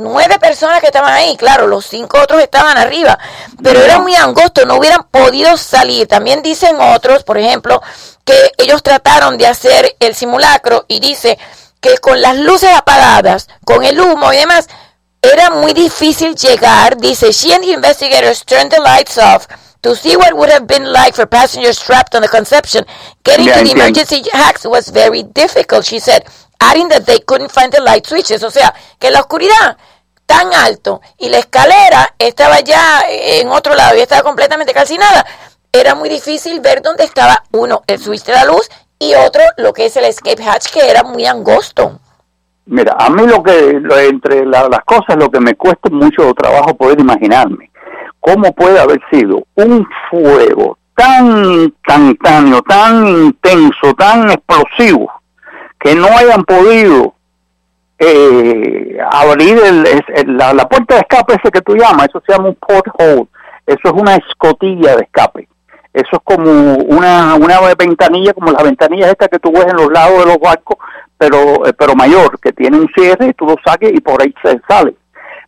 [0.00, 3.18] 39 personas que estaban ahí, claro, los cinco otros estaban arriba,
[3.60, 6.06] pero era muy angosto, no hubieran podido salir.
[6.06, 7.82] También dicen otros, por ejemplo,
[8.24, 11.36] que ellos trataron de hacer el simulacro y dice,
[11.80, 14.68] que con las luces apagadas, con el humo y demás,
[15.20, 16.96] era muy difícil llegar.
[16.96, 19.48] Dice, she and the investigators turned the lights off
[19.80, 22.84] to see what would have been like for passengers trapped on the Conception.
[23.24, 26.24] Getting to the emergency hacks was very difficult, she said,
[26.58, 28.42] adding that they couldn't find the light switches.
[28.42, 29.76] O sea, que la oscuridad
[30.26, 35.24] tan alto y la escalera estaba ya en otro lado y estaba completamente calcinada,
[35.72, 38.68] era muy difícil ver dónde estaba uno, el switch de la luz
[38.98, 41.98] y otro lo que es el escape hatch que era muy angosto.
[42.66, 47.00] Mira, a mí lo que entre las cosas lo que me cuesta mucho trabajo poder
[47.00, 47.70] imaginarme
[48.20, 55.10] cómo puede haber sido un fuego tan instantáneo, tan intenso, tan explosivo
[55.78, 57.14] que no hayan podido
[57.98, 62.48] eh, abrir el, la, la, puerta de escape ese que tú llamas, eso se llama
[62.48, 63.26] un porthole,
[63.66, 65.48] eso es una escotilla de escape.
[65.92, 69.90] Eso es como una, una ventanilla, como las ventanillas estas que tú ves en los
[69.90, 70.76] lados de los barcos,
[71.16, 74.60] pero, eh, pero mayor, que tiene un cierre, tú lo saques y por ahí se
[74.68, 74.94] sale.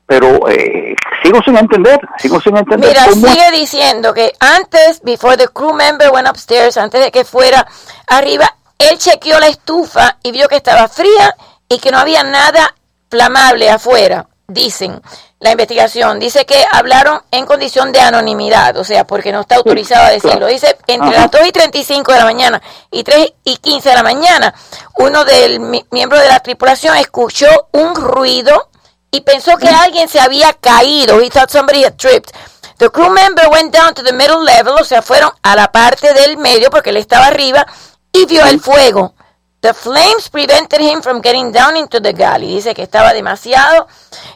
[0.06, 2.88] Pero eh, sigo sin entender, sigo sin entender.
[2.88, 7.64] Mira, sigue diciendo que antes, before the crew member went upstairs, antes de que fuera
[8.08, 8.46] arriba,
[8.80, 11.34] él chequeó la estufa y vio que estaba fría
[11.68, 12.74] y que no había nada
[13.10, 15.00] flamable afuera, dicen
[15.38, 16.18] la investigación.
[16.18, 20.46] Dice que hablaron en condición de anonimidad, o sea, porque no está autorizado a decirlo.
[20.46, 24.02] Dice, entre las 2 y 35 de la mañana y 3 y 15 de la
[24.02, 24.54] mañana,
[24.98, 28.70] uno del miembro de la tripulación escuchó un ruido
[29.10, 31.20] y pensó que alguien se había caído.
[31.20, 32.32] He thought somebody had tripped.
[32.78, 36.14] The crew member went down to the middle level, o sea, fueron a la parte
[36.14, 37.66] del medio porque él estaba arriba
[38.12, 39.14] y vio el fuego.
[39.60, 42.54] The flames prevented him from getting down into the galley.
[42.54, 43.88] Dice que estaba demasiado.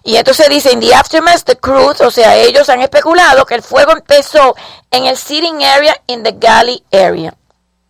[0.03, 3.63] Y entonces dice, in the aftermath, the crew, o sea, ellos han especulado que el
[3.63, 4.55] fuego empezó
[4.91, 7.35] en el sitting area in the galley area.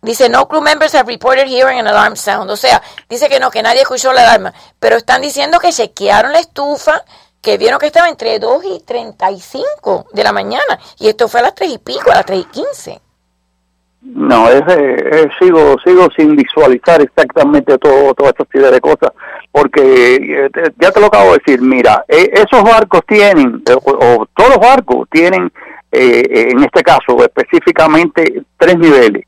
[0.01, 2.49] Dice, no crew members have reported hearing an alarm sound.
[2.49, 4.53] O sea, dice que no, que nadie escuchó la alarma.
[4.79, 7.03] Pero están diciendo que chequearon la estufa,
[7.41, 10.79] que vieron que estaba entre 2 y 35 de la mañana.
[10.99, 13.01] Y esto fue a las 3 y pico, a las 3 y 15.
[14.05, 14.61] No, es,
[15.39, 19.11] sigo sigo sin visualizar exactamente todo, toda esta serie de cosas,
[19.51, 24.27] porque eh, ya te lo acabo de decir, mira, eh, esos barcos tienen, eh, o,
[24.35, 25.51] todos los barcos tienen,
[25.91, 29.23] en este caso específicamente, tres niveles.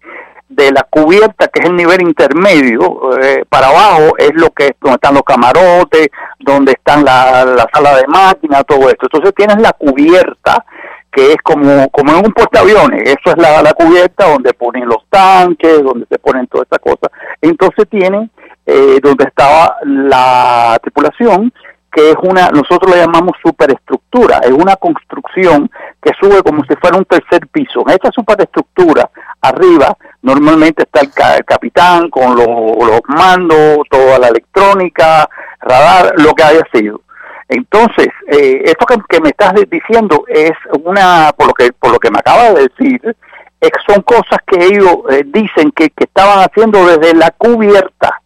[0.50, 3.10] De la cubierta, que es el nivel intermedio,
[3.48, 6.10] para abajo es lo que donde están los camarotes,
[6.40, 9.06] donde están la, la sala de máquina, todo esto.
[9.06, 10.66] Entonces tienes la cubierta,
[11.12, 15.06] que es como, como en un portaaviones, eso es la, la cubierta donde ponen los
[15.10, 17.12] tanques, donde se ponen todas estas cosas.
[17.42, 18.30] Entonces tienen
[18.66, 21.54] eh, donde estaba la tripulación,
[21.90, 26.98] que es una, nosotros le llamamos superestructura, es una construcción que sube como si fuera
[26.98, 27.82] un tercer piso.
[27.88, 29.10] En esta superestructura,
[29.42, 31.00] arriba, normalmente está
[31.38, 35.30] el, capitán con los, los mandos, toda la electrónica,
[35.62, 37.02] radar, lo que haya sido.
[37.50, 40.52] Entonces, eh, esto que, me estás diciendo es
[40.84, 43.16] una, por lo que, por lo que me acaba de decir,
[43.62, 48.22] es, son cosas que ellos eh, dicen que, estaban haciendo desde la cubierta.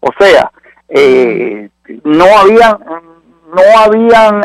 [0.00, 0.50] O sea,
[0.88, 1.68] eh,
[2.02, 2.78] no habían,
[3.54, 4.42] no habían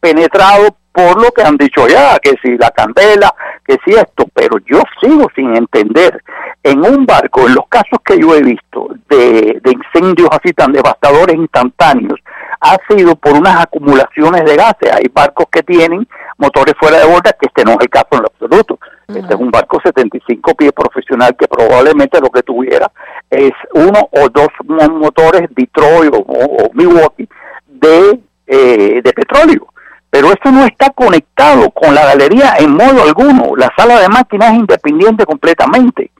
[0.00, 3.32] penetrado por lo que han dicho ya, que si la candela,
[3.64, 6.22] que si esto, pero yo sigo sin entender.
[6.62, 10.72] En un barco, en los casos que yo he visto de, de incendios así tan
[10.72, 12.20] devastadores instantáneos,
[12.60, 14.92] ha sido por unas acumulaciones de gases.
[14.92, 16.06] Hay barcos que tienen
[16.38, 18.78] motores fuera de borda, que este no es el caso en lo absoluto.
[19.08, 22.90] Este es un barco 75 pies profesional que probablemente lo que tuviera
[23.28, 27.28] es uno o dos motores Detroit o, o Milwaukee
[27.66, 29.66] de, eh, de petróleo.
[30.10, 33.56] Pero esto no está conectado con la galería en modo alguno.
[33.56, 36.10] La sala de máquinas es independiente completamente.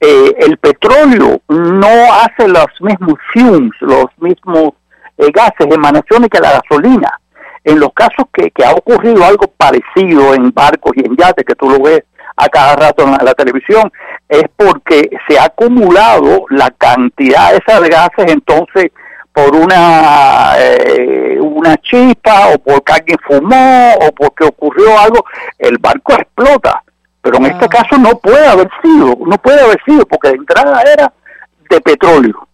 [0.00, 4.74] Eh, el petróleo no hace los mismos fumes, los mismos
[5.18, 7.20] eh, gases, emanaciones que la gasolina.
[7.64, 11.54] En los casos que, que, ha ocurrido algo parecido en barcos y en yates, que
[11.54, 12.02] tú lo ves
[12.36, 13.92] a cada rato en la, televisión,
[14.28, 18.92] es porque se ha acumulado la cantidad de gases, entonces
[19.32, 25.24] por una eh, una chispa o porque alguien fumó o porque ocurrió algo,
[25.58, 26.82] el barco explota.
[27.20, 30.82] Pero en este caso no puede haber sido, no puede haber sido porque de entrada
[30.82, 31.12] era
[31.68, 32.47] de petróleo.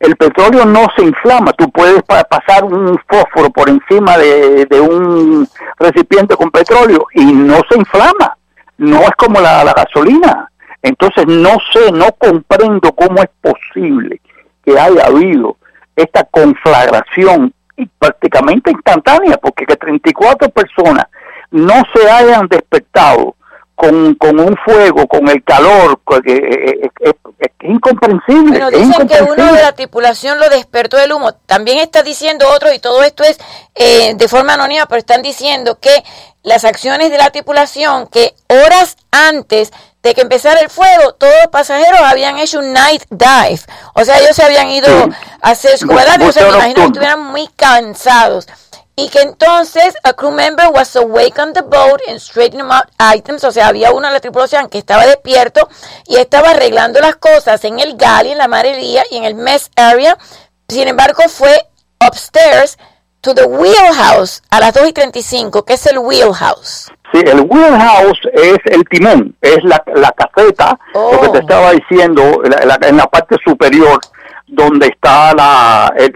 [0.00, 5.46] El petróleo no se inflama, tú puedes pasar un fósforo por encima de, un
[5.78, 8.36] recipiente con petróleo y no se inflama
[8.78, 10.50] no es como la, gasolina.
[10.82, 14.20] Entonces no sé, no comprendo cómo es posible
[14.64, 15.56] que haya habido
[15.96, 21.06] esta conflagración y prácticamente instantánea, porque que 34 personas
[21.50, 23.34] no se hayan despertado
[23.78, 26.90] con, con un fuego, con el calor, es,
[27.60, 28.58] incomprensible.
[28.58, 31.32] Pero dicen que uno de la tripulación lo despertó del humo.
[31.46, 33.38] También está diciendo otro, y todo esto es
[33.76, 36.02] eh, de forma anónima, pero están diciendo que
[36.42, 41.52] las acciones de la tripulación, que horas antes de que empezara el fuego, todos los
[41.52, 43.60] pasajeros habían hecho un night dive.
[43.94, 44.88] O sea, ellos se habían ido
[45.40, 48.48] a hacer su o sea, me imagino que estuvieran muy cansados
[48.98, 53.44] y que entonces a crew member was awake on the boat and straightening out items,
[53.44, 55.68] o sea, había uno de la tripulación que estaba despierto
[56.08, 59.70] y estaba arreglando las cosas en el galley, en la marería y en el mess
[59.76, 60.18] area.
[60.68, 61.56] Sin embargo, fue
[62.04, 62.76] upstairs
[63.20, 66.90] to the wheelhouse a las 2 y 35, que es el wheelhouse.
[67.12, 71.40] Sí, el wheelhouse es el timón, es la, la caseta, lo que te oh.
[71.40, 74.00] estaba diciendo, en la parte superior
[74.48, 76.12] donde está la, el,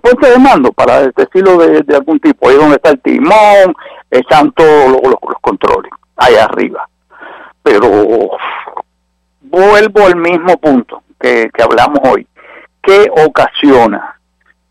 [0.00, 3.74] puente de mando, para decirlo de, de, algún tipo, ahí donde está el timón,
[4.10, 6.88] están todos los, controles, ahí arriba.
[7.62, 8.30] Pero
[9.42, 12.26] vuelvo al mismo punto que, que hablamos hoy.
[12.82, 14.18] ¿Qué ocasiona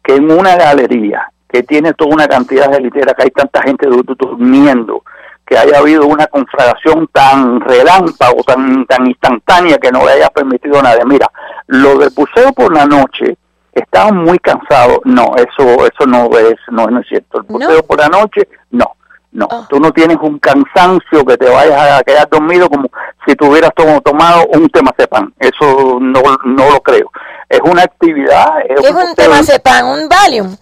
[0.03, 3.87] que en una galería que tiene toda una cantidad de literas, que hay tanta gente
[3.87, 5.03] durmiendo,
[5.47, 10.81] que haya habido una conflagración tan relámpago, tan, tan instantánea que no le haya permitido
[10.81, 11.03] nada.
[11.05, 11.31] Mira,
[11.67, 13.37] lo del buceo por la noche,
[13.71, 14.99] estaban muy cansados.
[15.05, 17.39] No, eso eso no es no, es cierto.
[17.39, 18.93] El buceo por la noche, no.
[19.29, 19.67] No, ah.
[19.69, 22.89] tú no tienes un cansancio que te vayas a quedar dormido como
[23.25, 25.31] si tuvieras tomado un temazepam.
[25.37, 27.11] Eso no, no lo creo.
[27.47, 28.47] Es una actividad.
[28.67, 29.89] Es ¿Qué es un, temazepam?
[29.89, 30.57] ¿Un Valium?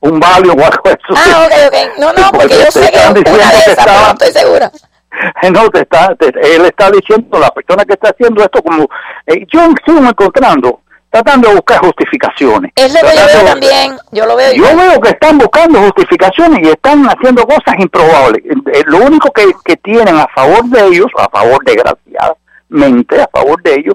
[0.00, 1.14] Un Valium o algo eso.
[1.14, 1.98] Ah, ok, ok.
[1.98, 4.70] No, no, porque, yo sé que una de esas, no estoy segura.
[5.50, 8.86] No, te está, él está diciendo, la persona que está haciendo esto como,
[9.26, 12.72] eh, yo sigo encontrando, tratando de buscar justificaciones.
[12.76, 14.52] Es lo que yo veo también, yo lo veo.
[14.52, 18.42] Yo veo que están buscando justificaciones y están haciendo cosas improbables.
[18.44, 23.62] Eh, lo único que, que tienen a favor de ellos, a favor desgraciadamente, a favor
[23.62, 23.94] de ellos,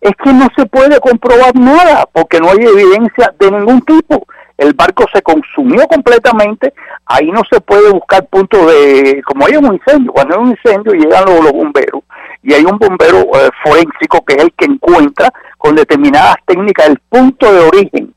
[0.00, 4.26] es que no se puede comprobar nada, porque no hay evidencia de ningún tipo
[4.62, 6.72] el barco se consumió completamente,
[7.06, 10.92] ahí no se puede buscar punto de, como hay un incendio, cuando hay un incendio
[10.92, 12.02] llegan los, bomberos
[12.42, 16.98] y hay un bombero eh, forénsico que es el que encuentra con determinadas técnicas el
[17.08, 18.14] punto de origen.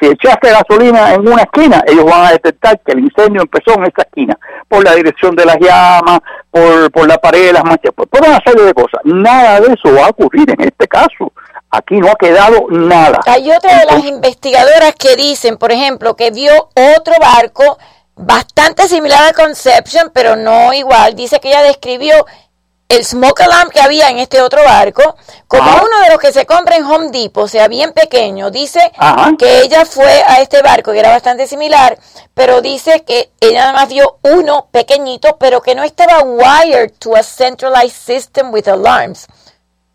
[0.00, 3.82] Si echaste gasolina en una esquina, ellos van a detectar que el incendio empezó en
[3.82, 7.92] esa esquina, por la dirección de las llamas, por, por la pared de las manchas,
[7.94, 9.00] por, por una serie de cosas.
[9.04, 11.32] Nada de eso va a ocurrir en este caso.
[11.70, 13.20] Aquí no ha quedado nada.
[13.26, 16.52] Hay otra de las investigadoras que dicen, por ejemplo, que vio
[16.96, 17.78] otro barco
[18.14, 21.14] bastante similar a Conception, pero no igual.
[21.14, 22.14] Dice que ella describió
[22.88, 26.46] el smoke alarm que había en este otro barco como uno de los que se
[26.46, 28.50] compra en Home Depot, o sea, bien pequeño.
[28.50, 28.80] Dice
[29.38, 31.98] que ella fue a este barco que era bastante similar,
[32.32, 37.14] pero dice que ella nada más vio uno pequeñito, pero que no estaba wired to
[37.14, 39.26] a centralized system with alarms.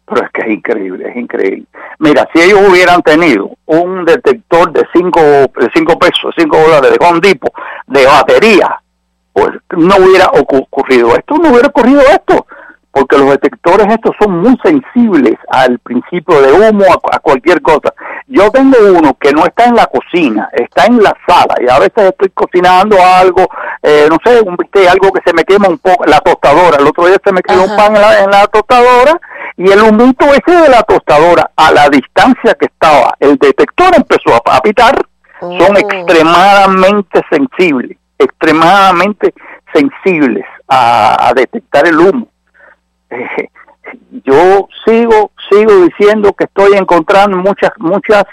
[0.05, 1.65] Pero es que es increíble, es increíble.
[1.97, 7.03] Mira, si ellos hubieran tenido un detector de 5 de cinco pesos, 5 dólares de
[7.03, 7.53] Home Depot,
[7.87, 8.83] de batería,
[9.31, 12.45] pues no hubiera ocurrido esto, no hubiera ocurrido esto,
[12.93, 17.91] porque los detectores estos son muy sensibles al principio de humo, a, cualquier cosa.
[18.27, 21.79] Yo tengo uno que no está en la cocina, está en la sala, y a
[21.79, 23.47] veces estoy cocinando algo,
[23.81, 24.55] eh, no sé, un,
[24.87, 27.63] algo que se me quema un poco, la tostadora, el otro día se me quedó
[27.63, 29.19] un pan en la, en la tostadora,
[29.57, 34.35] y el humito ese de la tostadora, a la distancia que estaba, el detector empezó
[34.35, 34.95] a, pitar
[35.41, 39.33] son extremadamente sensibles, extremadamente
[39.73, 42.27] sensibles a, a detectar el humo.
[43.13, 43.49] Eh,
[44.25, 48.23] yo sigo sigo diciendo que estoy encontrando muchas muchas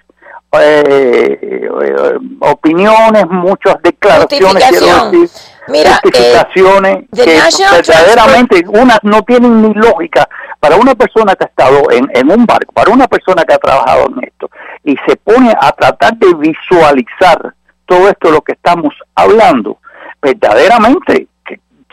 [0.53, 5.31] eh, eh, opiniones, muchas declaraciones, quiero decir,
[5.69, 10.29] Mira, justificaciones the que verdaderamente unas no tienen ni lógica.
[10.59, 13.59] Para una persona que ha estado en, en un barco, para una persona que ha
[13.59, 14.51] trabajado en esto
[14.85, 17.55] y se pone a tratar de visualizar
[17.87, 19.79] todo esto de lo que estamos hablando,
[20.21, 21.29] verdaderamente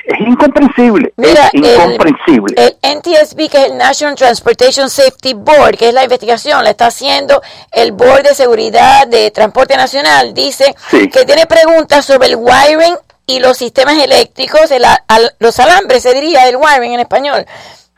[0.08, 2.56] es incomprensible, Mira, es incomprensible.
[2.58, 6.70] El, el NTSB, que es el National Transportation Safety Board, que es la investigación, la
[6.72, 7.42] está haciendo
[7.72, 11.10] el Board de Seguridad de Transporte Nacional, dice Sí.
[11.10, 12.96] que tiene preguntas sobre el wiring
[13.26, 17.46] y los sistemas eléctricos, el al- los alambres, se diría el wiring en español.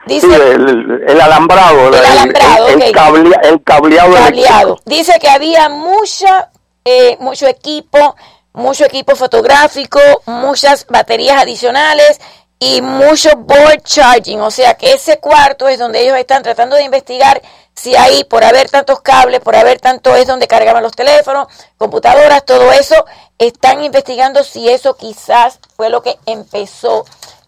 [0.08, 2.92] Dice Sí, el, el alambrado, El alambrado, el, ok.
[2.96, 4.80] cablea- el cableado, cableado.
[4.86, 6.50] Dice que había mucha,
[6.86, 8.16] eh, mucho equipo,
[8.54, 12.20] mucho equipo fotográfico, muchas baterías adicionales
[12.60, 14.42] y mucho board charging.
[14.42, 17.42] O sea que ese cuarto es donde ellos están tratando de investigar
[17.74, 21.48] si ahí, por haber tantos cables, por haber tanto, es donde cargaban los teléfonos,
[21.78, 23.06] computadoras, todo eso,
[23.38, 27.06] están investigando si eso quizás fue lo que empezó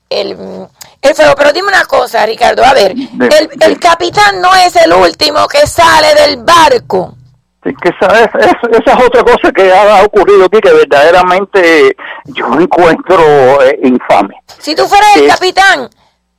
[0.09, 0.67] el,
[1.01, 1.35] el fuego.
[1.35, 5.67] Pero dime una cosa, Ricardo, a ver, el, el capitán no es el último que
[5.67, 7.15] sale del barco.
[7.63, 11.95] Sí, que esa, es- es- esa es otra cosa que ha ocurrido aquí que verdaderamente
[12.25, 13.19] yo encuentro
[13.63, 14.35] eh, infame.
[14.57, 15.87] Si tú fueras el capitán,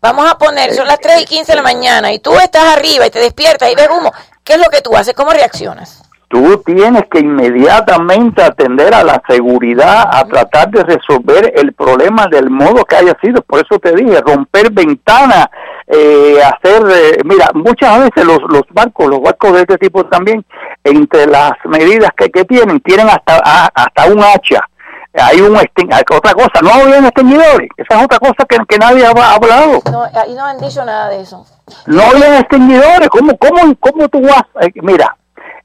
[0.01, 3.07] vamos a poner, son las 3 y 15 de la mañana y tú estás arriba
[3.07, 4.13] y te despiertas y ves humo,
[4.43, 5.15] ¿qué es lo que tú haces?
[5.15, 6.03] ¿Cómo reaccionas?
[6.29, 12.49] Tú tienes que inmediatamente atender a la seguridad, a tratar de resolver el problema del
[12.49, 13.43] modo que haya sido.
[13.43, 15.49] Por eso te dije, romper ventanas,
[15.87, 20.43] eh, hacer, eh, mira, muchas veces los, los barcos, los barcos de este tipo también,
[20.85, 24.61] entre las medidas que, que tienen, tienen hasta, a- hasta un hacha.
[25.15, 29.11] Hay un otra cosa, no habían extinguidores, esa es otra cosa que, que nadie ha
[29.11, 29.81] ha hablado.
[29.91, 31.47] No, ahí no han dicho nada de eso.
[31.87, 33.09] No habían extinguidores.
[33.11, 34.43] ¿Cómo, cómo, cómo tú vas?
[34.63, 35.15] eh, mira,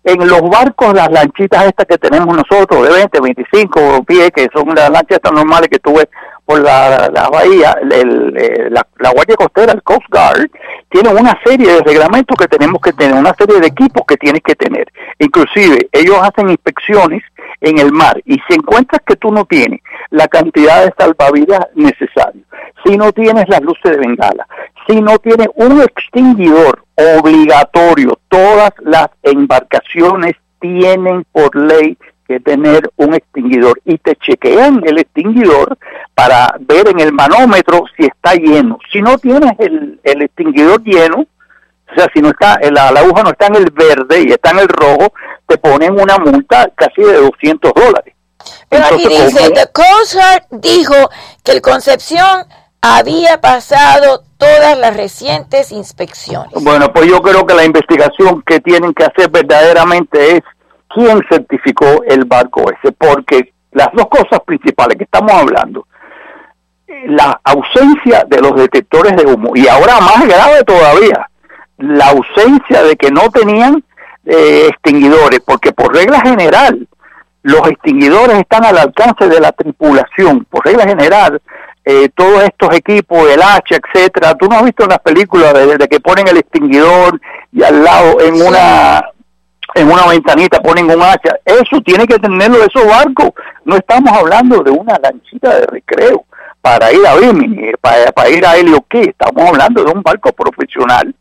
[0.08, 4.68] en los barcos, las lanchitas estas que tenemos nosotros, de 20, 25 pies, que son
[4.74, 6.08] las lanchas estas normales que tú ves
[6.46, 10.48] por la, la bahía, el- eh, la, la Guardia Costera, el Coast Guard,
[10.90, 14.42] tiene una serie de reglamentos que tenemos que tener, una serie de equipos que tienes
[14.42, 14.88] que tener.
[15.20, 17.22] Inclusive, ellos hacen inspecciones
[17.60, 19.82] en el mar y si encuentras que tú no tienes
[20.12, 22.42] la cantidad de salvavidas necesaria,
[22.86, 24.48] si no tienes las luces de bengala,
[24.88, 33.14] si no tienes un extinguidor obligatorio, todas las embarcaciones tienen por ley que tener un
[33.14, 35.78] extinguidor y te chequean el extinguidor
[36.14, 38.80] para ver en el manómetro si está lleno.
[38.92, 41.26] Si no tienes el, el extinguidor lleno,
[41.90, 44.52] o sea, si no está, la, la aguja no está en el verde y está
[44.52, 45.14] en el rojo,
[45.46, 48.14] te ponen una multa casi de 200 dólares.
[48.70, 51.10] Pero aquí dice, The Coast Guard dijo
[51.44, 52.46] que el Concepción
[52.82, 56.52] había pasado todas las recientes inspecciones.
[56.64, 60.42] Bueno, pues yo creo que la investigación que tienen que hacer verdaderamente es
[60.90, 65.88] quién certificó el barco ese, porque las dos cosas principales que estamos hablando,
[67.08, 71.30] la ausencia de los detectores de humo y ahora más grave todavía,
[71.78, 73.84] la ausencia de que no tenían
[74.26, 76.88] eh, extinguidores, porque por regla general
[77.44, 81.42] los extinguidores están al alcance de la tripulación, por regla general
[81.90, 84.36] eh, todos estos equipos, el hacha, etcétera.
[84.36, 87.20] Tú no has visto en las películas de, de que ponen el extinguidor
[87.54, 89.02] y al lado en una
[89.76, 91.38] en una ventanita ponen un hacha.
[91.46, 93.30] Eso tiene que tenerlo esos barcos.
[93.64, 96.26] No estamos hablando de una lanchita de recreo
[96.62, 99.10] para ir a Bimini, para, para ir a Helio Key.
[99.10, 101.14] Estamos hablando de un barco profesional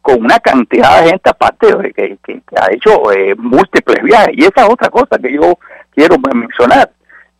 [0.00, 4.34] con una cantidad de gente aparte de- que, que- que ha hecho eh, múltiples viajes.
[4.36, 5.58] Y esa es otra cosa que yo
[5.94, 6.90] quiero mencionar.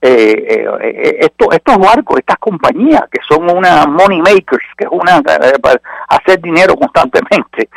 [0.07, 4.91] Eh, eh, eh, esto- estos barcos, estas compañías que son una money makers, que es
[4.91, 7.71] una eh, para hacer dinero constantemente,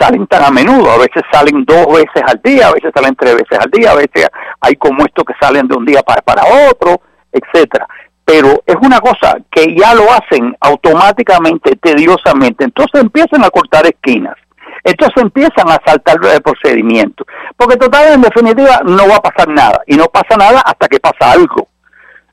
[0.00, 3.34] salen tan a menudo, a veces salen dos veces al día, a veces salen tres
[3.34, 4.28] veces al día, a veces
[4.60, 7.86] hay como estos que salen de un día para, para otro, etcétera.
[8.24, 14.36] Pero es una cosa que ya lo hacen automáticamente, tediosamente, entonces empiezan a cortar esquinas.
[14.84, 17.24] Entonces empiezan a saltar el procedimiento.
[17.56, 19.80] Porque total, en definitiva, no va a pasar nada.
[19.86, 21.68] Y no pasa nada hasta que pasa algo.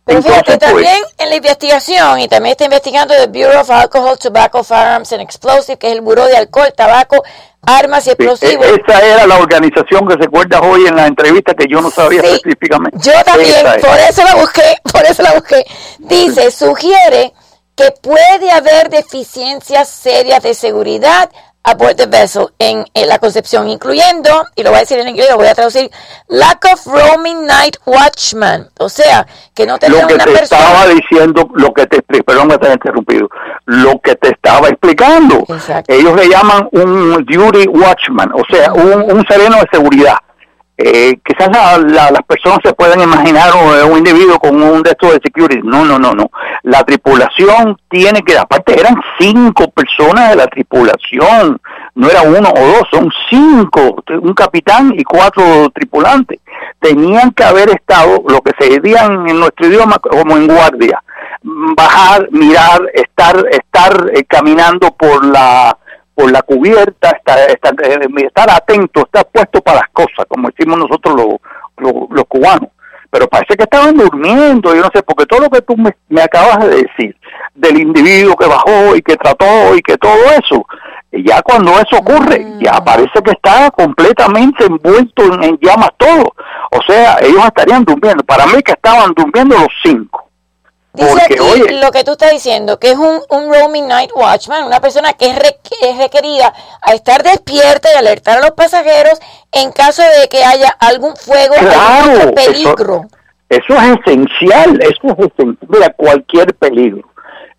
[0.06, 4.18] Pero fíjate, pues, también en la investigación, y también está investigando el Bureau of Alcohol,
[4.18, 7.22] Tobacco, Firearms and Explosives, que es el Buró de Alcohol, Tabaco,
[7.62, 8.66] Armas y e- Explosivos.
[8.66, 12.22] esa era la organización que se acuerdas hoy en la entrevista que yo no sabía
[12.22, 12.28] Sí.
[12.28, 12.98] específicamente.
[13.04, 15.64] Yo también, Esa por eso la busqué, por eso la busqué.
[16.00, 17.32] Dice, sugiere
[17.80, 21.30] que puede haber deficiencias serias de seguridad
[21.64, 25.28] aboard the vessel en, en, la concepción, incluyendo, y lo voy a decir en inglés,
[25.30, 25.90] lo voy a traducir,
[26.28, 28.68] lack of roaming night watchman.
[28.80, 30.62] O sea, que no tenía lo que una te persona.
[30.62, 33.30] estaba diciendo, lo que te perdón me te interrumpido,
[33.66, 35.46] lo que te estaba explicando.
[35.48, 35.94] Exacto.
[35.94, 40.18] Ellos le llaman un duty watchman, o sea, un, un sereno de seguridad.
[40.82, 43.50] Eh, quizás la- la- las personas se pueden imaginar
[43.92, 45.60] un, individuo con un de de security.
[45.62, 46.32] No, no, no, no.
[46.64, 51.60] La tripulación tiene que, aparte eran cinco personas de la tripulación,
[51.96, 56.40] no era uno o dos, son cinco, un capitán y cuatro tripulantes.
[56.80, 61.04] Tenían que haber estado, lo que se dirían en nuestro idioma, como en guardia.
[61.44, 65.78] Bajar, mirar, estar, estar eh, caminando por la
[66.20, 70.78] por la cubierta, estar, estar, eh, estar atento, estar puesto para las cosas, como decimos
[70.78, 71.36] nosotros los,
[71.78, 72.70] los, los cubanos.
[73.10, 76.22] Pero parece que estaban durmiendo, yo no sé, porque todo lo que tú me, me
[76.22, 77.16] acabas de decir,
[77.56, 80.66] del individuo que bajó y que trató y que todo eso,
[81.12, 86.36] ya cuando eso ocurre, ya parece que está completamente envuelto en, en llamas todo.
[86.72, 88.24] O sea, ellos estarían durmiendo.
[88.26, 90.29] Para mí que estaban durmiendo los cinco.
[90.94, 94.10] Dice Porque, aquí oye- lo que tú estás diciendo, que es un, un roaming night
[94.16, 98.52] watchman, una persona que es, re- es requerida a estar despierta y alertar a los
[98.52, 99.20] pasajeros
[99.52, 103.06] en caso de que haya algún fuego, algún Claro, otro eso- peligro.
[103.50, 105.58] Eso es esencial, eso es esencial.
[105.68, 107.08] Mira, cualquier peligro.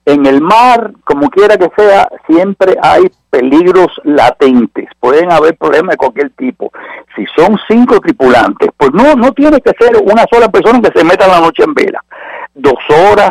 [0.07, 4.87] En el mar, como quiera que sea, siempre hay peligros latentes.
[4.99, 6.71] Pueden haber problemas de cualquier tipo.
[7.17, 11.05] Si son cinco tripulantes, pues no, no tiene que ser una sola persona que se
[11.05, 12.05] meta la noche en vela.
[12.61, 13.31] Dos horas,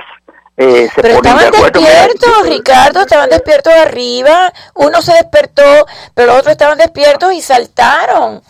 [0.57, 6.39] eh, se Pero de estaban despiertos, Ricardo, estaban despiertos arriba, uno se despertó, pero los
[6.39, 8.41] otros estaban despiertos y saltaron.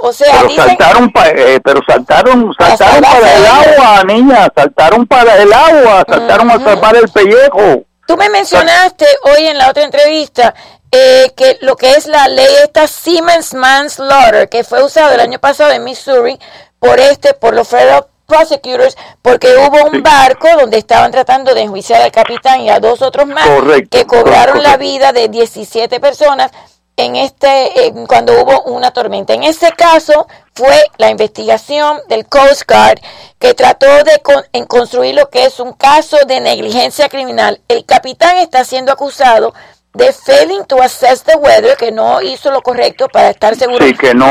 [0.00, 4.48] O sea, pero dicen, saltaron, pa- eh, pero saltaron, Para saltaron para el agua, niña,
[4.54, 7.82] saltaron para el agua, saltaron a salvar el pellejo.
[8.06, 10.54] Tú me mencionaste hoy en la otra entrevista
[10.92, 15.40] eh, que lo que es la ley esta Siemens Manslaughter, que fue usada el año
[15.40, 16.38] pasado en Missouri
[16.78, 18.06] por este, por los federal
[18.42, 23.00] prosecutors, porque hubo un barco donde estaban tratando de enjuiciar al capitán y a dos
[23.00, 26.50] otros más Correcto, que cobraron la vida de 17 personas
[26.98, 29.32] en este eh, cuando hubo una tormenta.
[29.32, 32.98] En este caso fue la investigación del Coast Guard
[33.38, 37.62] que trató de con- en construir lo que es un caso de negligencia criminal.
[37.68, 39.54] El capitán está siendo acusado
[39.98, 43.84] de failing to assess the weather, que no hizo lo correcto para estar seguro.
[43.84, 44.26] Sí, que no,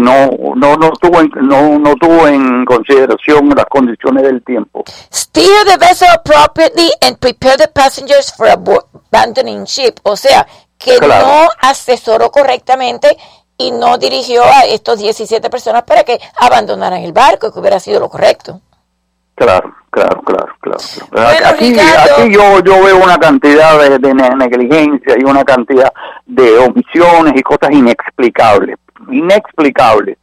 [0.00, 4.84] no, no, no tuvo, en, no, no tuvo en consideración las condiciones del tiempo.
[5.12, 9.94] Steer the vessel appropriately and prepare the passengers for abandoning ship.
[10.02, 10.46] O sea,
[10.76, 11.26] que Claro.
[11.26, 13.16] no asesoró correctamente
[13.56, 18.00] y no dirigió a estos 17 personas para que abandonaran el barco, que hubiera sido
[18.00, 18.60] lo correcto.
[19.34, 20.78] Claro, claro, claro, claro.
[21.10, 21.72] Bueno, aquí,
[22.20, 25.92] aquí yo, yo veo una cantidad de, de ne- negligencia y una cantidad
[26.26, 28.76] de omisiones y cosas inexplicables,
[29.10, 30.18] inexplicables.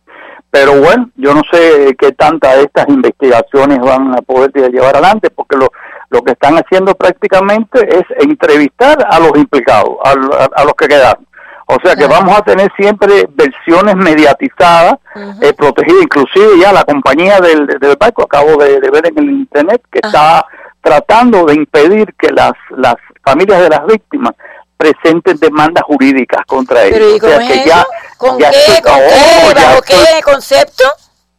[0.52, 5.30] Pero bueno, yo no sé qué tantas de estas investigaciones van a poder llevar adelante,
[5.30, 5.72] porque lo,
[6.10, 10.88] lo que están haciendo prácticamente es entrevistar a los implicados, a, a- a los que
[10.88, 11.26] quedaron.
[11.72, 14.96] O sea que vamos a tener siempre versiones mediatizadas,
[15.42, 19.30] eh, protegidas, inclusive ya la compañía del, del barco, acabo de, de ver en el
[19.32, 20.44] internet, que está
[20.82, 24.34] tratando de impedir que las, las familias de las víctimas
[24.78, 26.98] presenten demandas jurídicas contra ellos.
[26.98, 27.68] Pero ¿y O cómo sea es que eso?
[27.68, 27.86] ya-
[28.18, 28.58] ¿Con ya qué?
[28.58, 29.60] estoy- ¿Con oh, qué?
[29.60, 30.84] ya ¿Bajo estoy- qué concepto?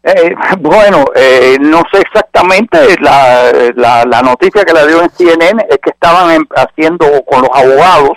[0.04, 5.66] eh, bueno, eh, no sé exactamente, la, la, la noticia que la dio en CNN
[5.68, 8.12] es que estaban haciendo con los abogados,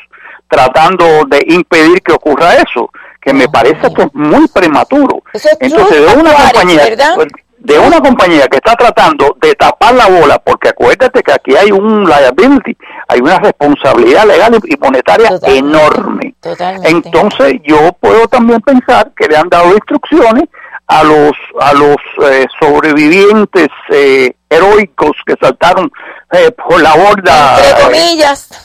[0.54, 5.24] tratando de impedir que ocurra eso, que me parece que es muy prematuro.
[5.34, 7.16] Es Entonces, de una compañía, ¿verdad?
[7.58, 11.72] de una compañía que está tratando de tapar la bola, porque acuérdate que aquí hay
[11.72, 12.78] un liability,
[13.08, 16.36] hay una responsabilidad legal y monetaria Totalmente, enorme.
[16.39, 16.89] totalmente.
[16.89, 20.43] Entonces yo puedo también pensar que le han dado instrucciones
[20.86, 21.32] a los
[21.62, 21.95] a los
[22.30, 25.89] eh, sobrevivientes eh, heroicos que saltaron
[26.32, 27.58] eh, por la borda.
[27.58, 28.62] Entre eh, comillas.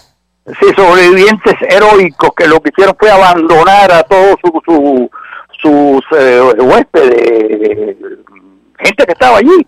[0.60, 5.10] Sí, sobrevivientes heroicos que lo que hicieron fue abandonar a todos su, su-
[5.60, 7.96] sus eh, huéspedes, eh,
[8.78, 9.66] gente que estaba allí.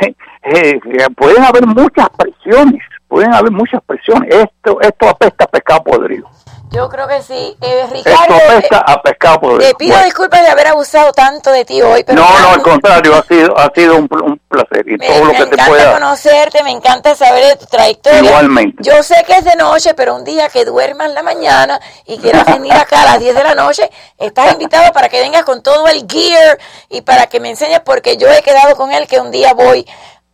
[0.50, 4.32] Eh, eh, pueden haber muchas presiones, pueden haber muchas presiones.
[4.32, 6.26] Esto esto apesta a pescado podrido.
[6.70, 7.56] Yo creo que sí.
[7.60, 9.68] Eh, Esto Ricardo, apesta eh, a pescado podrido.
[9.70, 10.04] te pido Bueno.
[10.04, 13.58] disculpas de haber abusado tanto de ti hoy, pero no, no, al contrario, ha sido,
[13.58, 15.92] ha sido un, pl- un placer y Me, todo lo me que te encanta pueda.
[15.94, 18.20] conocerte, me encanta saber de tu trayectoria.
[18.22, 18.82] Igualmente.
[18.82, 22.44] Yo sé que es de noche, pero un día que duermas la mañana y quieras
[22.46, 25.86] venir acá a las 10 de la noche, estás invitado para que vengas con todo
[25.88, 26.58] el gear
[26.90, 29.86] y para que me enseñes, porque yo he quedado con él que un día voy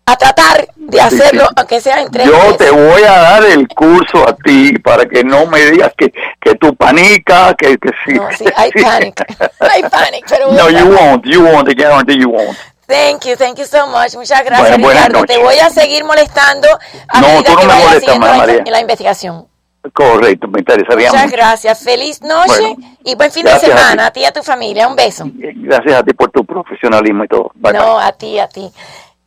[0.06, 2.56] a tratar de hacerlo, aunque sea en tres Yo meses.
[2.58, 6.54] te voy a dar el curso a ti para que no me digas que, que
[6.56, 8.12] tú panicas, que, que sí.
[8.12, 9.24] No, sí, I panic.
[9.60, 12.56] I panic, pero No, you won't, you won't, I guarantee you won't.
[12.86, 14.14] Thank you, thank you so much.
[14.14, 15.24] Muchas gracias, Bueno, Ricardo.
[15.24, 15.42] Te noches.
[15.42, 16.68] voy a seguir molestando
[17.08, 18.62] a No, medida tú no que me vaya molestas, haciendo la, María.
[18.66, 19.46] la investigación.
[19.92, 21.36] Correcto, me interesaría Muchas mucho.
[21.36, 21.78] gracias.
[21.80, 23.66] Feliz noche Bueno, y buen fin de a ti.
[23.66, 24.06] semana.
[24.06, 24.86] A ti y a tu familia.
[24.86, 25.24] Un beso.
[25.34, 27.50] Gracias a ti por tu profesionalismo y todo.
[27.54, 28.70] Bye, no, a ti, a ti.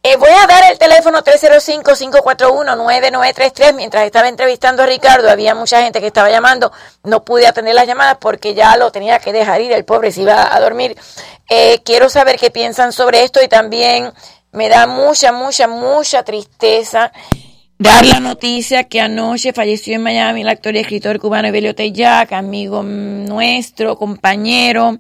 [0.09, 3.75] Eh, voy a dar el teléfono 305-541-9933.
[3.75, 6.71] Mientras estaba entrevistando a Ricardo, había mucha gente que estaba llamando.
[7.03, 9.73] No pude atender las llamadas porque ya lo tenía que dejar ir.
[9.73, 10.95] El pobre se iba a dormir.
[11.49, 14.13] Eh, quiero saber qué piensan sobre esto y también
[14.53, 17.11] me da mucha, mucha, mucha tristeza
[17.79, 22.33] dar la noticia que anoche falleció en Miami el actor y escritor cubano Evelio Tellac,
[22.33, 24.97] amigo nuestro, compañero,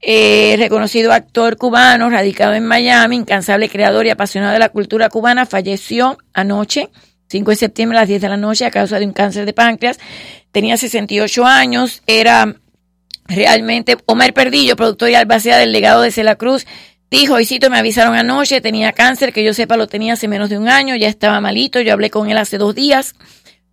[0.00, 5.46] eh, reconocido actor cubano, radicado en Miami, incansable creador y apasionado de la cultura cubana,
[5.46, 6.90] falleció anoche,
[7.28, 9.52] 5 de septiembre a las 10 de la noche a causa de un cáncer de
[9.52, 9.98] páncreas.
[10.52, 12.54] Tenía 68 años, era
[13.26, 16.66] realmente Omar Perdillo, productor y albacea del legado de Cela Cruz,
[17.08, 20.58] Dijo, Hoycito, me avisaron anoche, tenía cáncer, que yo sepa lo tenía hace menos de
[20.58, 23.14] un año, ya estaba malito, yo hablé con él hace dos días,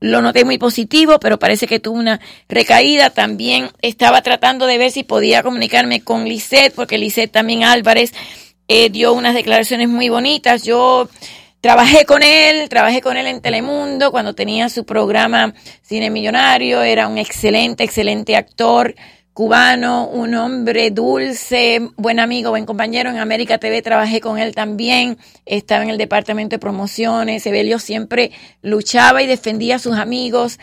[0.04, 3.10] lo noté muy positivo, pero parece que tuvo una recaída.
[3.10, 8.12] También estaba tratando de ver si podía comunicarme con Lisette, porque Lisette también Álvarez
[8.68, 10.64] eh, dio unas declaraciones muy bonitas.
[10.64, 11.08] Yo
[11.62, 17.08] trabajé con él, trabajé con él en Telemundo cuando tenía su programa Cine Millonario, era
[17.08, 18.96] un excelente, excelente actor
[19.34, 23.10] cubano, un hombre dulce, buen amigo, buen compañero.
[23.10, 27.46] En América TV trabajé con él también, estaba en el departamento de promociones.
[27.46, 28.32] Evelio siempre
[28.62, 30.60] luchaba y defendía a sus amigos,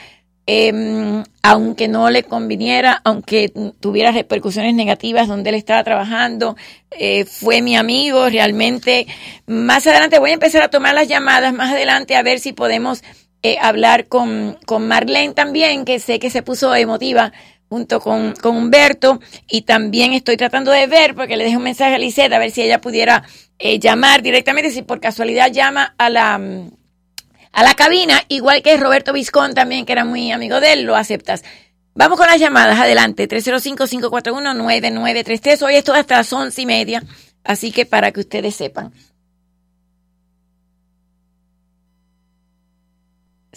[0.46, 6.56] eh, aunque no le conviniera, aunque tuviera repercusiones negativas donde él estaba trabajando.
[6.92, 9.08] Eh, fue mi amigo, realmente.
[9.46, 13.02] Más adelante voy a empezar a tomar las llamadas, más adelante a ver si podemos
[13.42, 17.32] eh, hablar con, con Marlene también, que sé que se puso emotiva
[17.70, 21.94] junto con, con, Humberto y también estoy tratando de ver porque le dejé un mensaje
[21.94, 23.22] a Lisette a ver si ella pudiera
[23.60, 26.34] eh, llamar directamente si por casualidad llama a la
[27.52, 30.96] a la cabina igual que Roberto Vizcón también que era muy amigo de él lo
[30.96, 31.44] aceptas.
[31.94, 37.04] Vamos con las llamadas adelante 305-541-9933 hoy esto hasta las once y media
[37.44, 38.92] así que para que ustedes sepan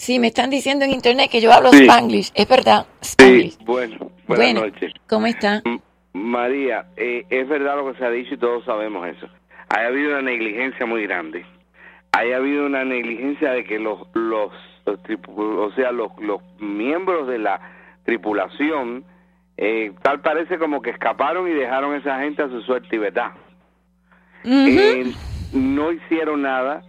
[0.04, 1.84] Sí, me están diciendo en internet que yo hablo Sí.
[1.86, 2.30] Spanglish.
[2.34, 2.84] Es verdad.
[3.00, 3.96] Sí, bueno,
[4.28, 4.60] buenas Bueno.
[4.66, 4.92] noches.
[5.08, 5.62] ¿Cómo está?
[5.64, 5.80] M-
[6.12, 9.26] María, eh, es verdad lo que se ha dicho y todos sabemos eso.
[9.70, 11.46] Ha habido una negligencia muy grande.
[12.12, 14.52] Ha habido una negligencia de que los, los,
[14.84, 17.58] los o sea, los, los miembros de la
[18.04, 19.04] tripulación,
[19.56, 22.98] eh, tal parece como que escaparon y dejaron a esa gente a su suerte y
[22.98, 23.30] verdad.
[24.44, 25.10] Eh,
[25.54, 26.82] no hicieron nada,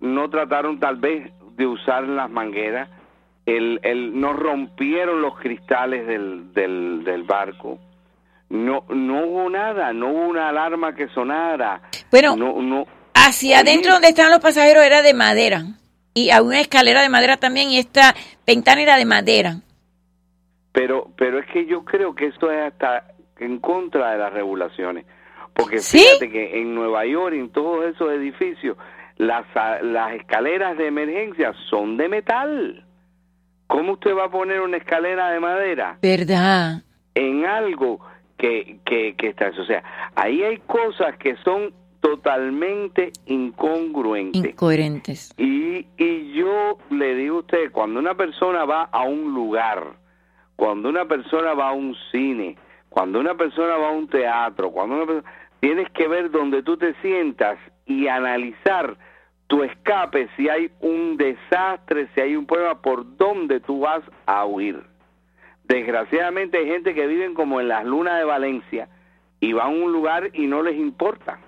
[0.00, 2.88] no trataron tal vez de usar las mangueras,
[3.46, 7.78] el, el, no rompieron los cristales del, del, del barco,
[8.50, 11.82] no, no hubo nada, no hubo una alarma que sonara.
[12.10, 15.62] Bueno, no, no, Hacia adentro donde estaban los pasajeros era de madera.
[16.14, 18.14] Y había una escalera de madera también y esta
[18.46, 19.56] ventana era de madera.
[20.72, 23.06] pero, pero es que yo creo que esto es hasta
[23.38, 25.06] en contra de las regulaciones.
[25.54, 25.98] Porque ¿Sí?
[25.98, 28.76] fíjate que en Nueva York, en todos esos edificios,
[29.16, 29.44] las,
[29.82, 32.86] las escaleras de emergencia son de metal.
[33.66, 35.98] ¿Cómo usted va a poner una escalera de madera?
[36.02, 36.82] ¿Verdad?
[37.14, 38.00] en algo
[38.36, 39.62] que, que, que está eso.
[39.62, 39.82] O sea,
[40.14, 44.44] ahí hay cosas que son totalmente incongruentes.
[44.44, 45.34] Incoherentes.
[45.38, 49.94] Y, y yo le digo a usted, cuando una persona va a un lugar,
[50.56, 52.56] cuando una persona va a un cine,
[52.88, 56.76] cuando una persona va a un teatro, cuando una persona, tienes que ver donde tú
[56.76, 57.58] te sientas
[58.00, 58.96] y analizar
[59.46, 64.46] tu escape, si hay un desastre, si hay un problema, por dónde tú vas a
[64.46, 64.82] huir.
[65.64, 68.88] Desgraciadamente hay gente que viven como en las lunas de Valencia
[69.40, 71.38] y van a un lugar y no les importa.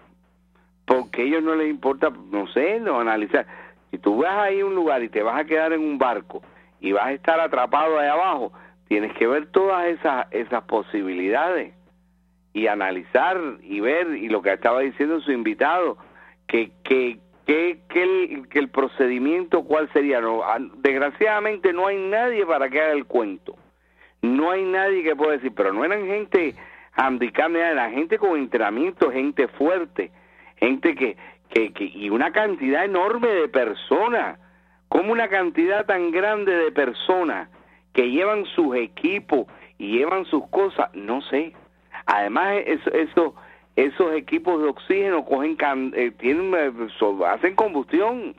[0.84, 3.47] Porque a ellos no les importa, no sé, no analizar.
[3.90, 6.42] Si tú vas ahí a un lugar y te vas a quedar en un barco
[6.80, 8.53] y vas a estar atrapado ahí abajo,
[8.88, 11.72] tienes que ver todas esas, esas posibilidades
[12.53, 15.97] y analizar y ver, y lo que estaba diciendo su invitado,
[16.47, 20.20] que, que, que, que, el, que el procedimiento cuál sería.
[20.20, 23.57] No, ah, desgraciadamente no hay nadie para que haga el cuento.
[24.22, 26.55] No hay nadie que pueda decir, pero no eran gente
[26.92, 30.11] handicap, eran gente con entrenamiento, gente fuerte,
[30.57, 31.16] gente que,
[31.51, 34.38] que, que, y una cantidad enorme de personas,
[34.88, 37.49] como una cantidad tan grande de personas
[37.92, 39.47] que llevan sus equipos
[39.78, 41.53] y llevan sus cosas, no sé.
[42.07, 43.34] Además, eso
[43.77, 46.72] esos equipos de oxígeno cogen can- eh, tienen eh,
[47.27, 48.35] hacen combustión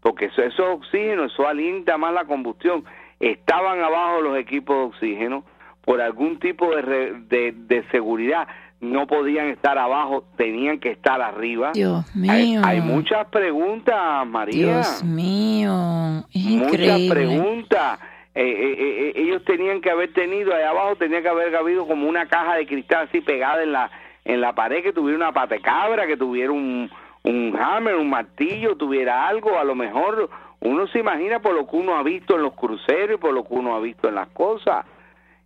[0.00, 2.84] porque eso, eso es oxígeno eso alienta más la combustión
[3.20, 5.44] estaban abajo los equipos de oxígeno
[5.84, 8.46] por algún tipo de, re- de, de seguridad
[8.80, 12.60] no podían estar abajo tenían que estar arriba Dios hay, mío.
[12.64, 17.08] hay muchas preguntas María Dios mío, es muchas increíble.
[17.14, 17.98] preguntas.
[18.34, 22.08] Eh, eh, eh, ellos tenían que haber tenido allá abajo tenía que haber habido como
[22.08, 23.90] una caja de cristal así pegada en la
[24.28, 26.88] en la pared que tuviera una patecabra, que tuviera un
[27.24, 31.76] un hammer, un martillo, tuviera algo, a lo mejor uno se imagina por lo que
[31.76, 34.28] uno ha visto en los cruceros y por lo que uno ha visto en las
[34.28, 34.86] cosas.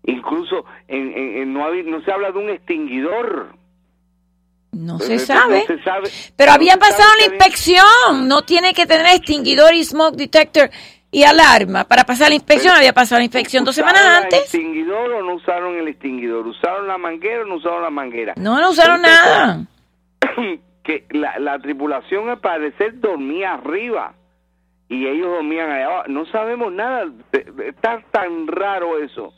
[0.05, 3.55] Incluso en, en- en- no, no se habla de un extinguidor.
[4.72, 5.61] No Eh, se sabe.
[5.68, 6.09] no se sabe.
[6.37, 8.28] Pero No había pasado la había- inspección.
[8.28, 10.70] No tiene que tener extinguidor y smoke detector
[11.12, 11.84] y alarma.
[11.84, 14.40] Para pasar la inspección, había pasado la inspección dos semanas ¿Usaron el antes.
[14.40, 16.46] extinguidor o no usaron el extinguidor?
[16.48, 18.34] ¿Usaron la manguera o no usaron la manguera?
[18.36, 19.66] No, no usaron Entonces, nada.
[20.82, 24.14] que la, la tripulación al parecer dormía arriba
[24.88, 26.04] y ellos dormían allá abajo.
[26.08, 27.04] No sabemos nada,
[27.66, 29.32] está tan raro eso.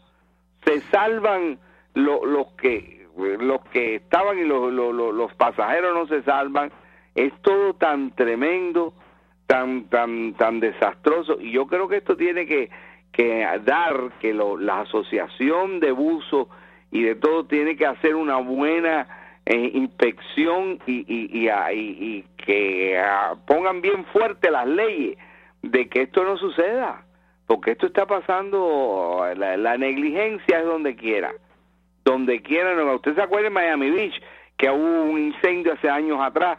[0.64, 1.58] Se salvan
[1.94, 6.72] lo- los que los que estaban y los, los- los pasajeros no se salvan.
[7.14, 8.92] Es todo tan tremendo,
[9.46, 12.70] tan tan tan desastroso y yo creo que esto tiene que
[13.12, 16.48] que dar que lo- la asociación de buzo
[16.90, 19.06] y de todo tiene que hacer una buena
[19.46, 23.00] eh, inspección y, y, y, y- que
[23.46, 25.16] pongan bien fuerte las leyes
[25.62, 27.04] de que esto no suceda,
[27.46, 31.32] porque esto está pasando, la, la negligencia es donde quiera,
[32.04, 32.74] donde quiera.
[32.74, 34.20] no, Usted se acuerda en Miami Beach
[34.56, 36.58] que hubo un incendio hace años atrás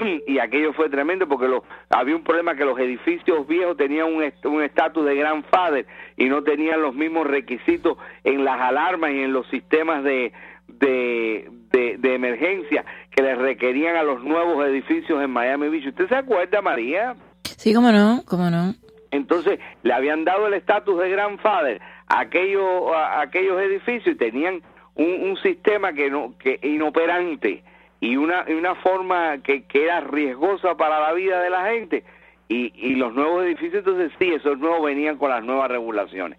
[0.26, 4.22] y aquello fue tremendo porque los, había un problema que los edificios viejos tenían un
[4.22, 5.86] est- un estatus de grandfather
[6.16, 10.32] y no tenían los mismos requisitos en las alarmas y en los sistemas de,
[10.68, 15.86] de, de, de emergencia que les requerían a los nuevos edificios en Miami Beach.
[15.86, 17.14] ¿Usted se acuerda, María?
[17.44, 18.74] Sí, cómo no, cómo no.
[19.10, 24.60] Entonces le habían dado el estatus de grandfather a aquellos, a aquellos edificios y tenían
[24.96, 27.62] un, un sistema que no que inoperante
[28.04, 32.04] y una, y una forma que, que era riesgosa para la vida de la gente
[32.48, 36.38] y, y los nuevos edificios entonces sí esos nuevos venían con las nuevas regulaciones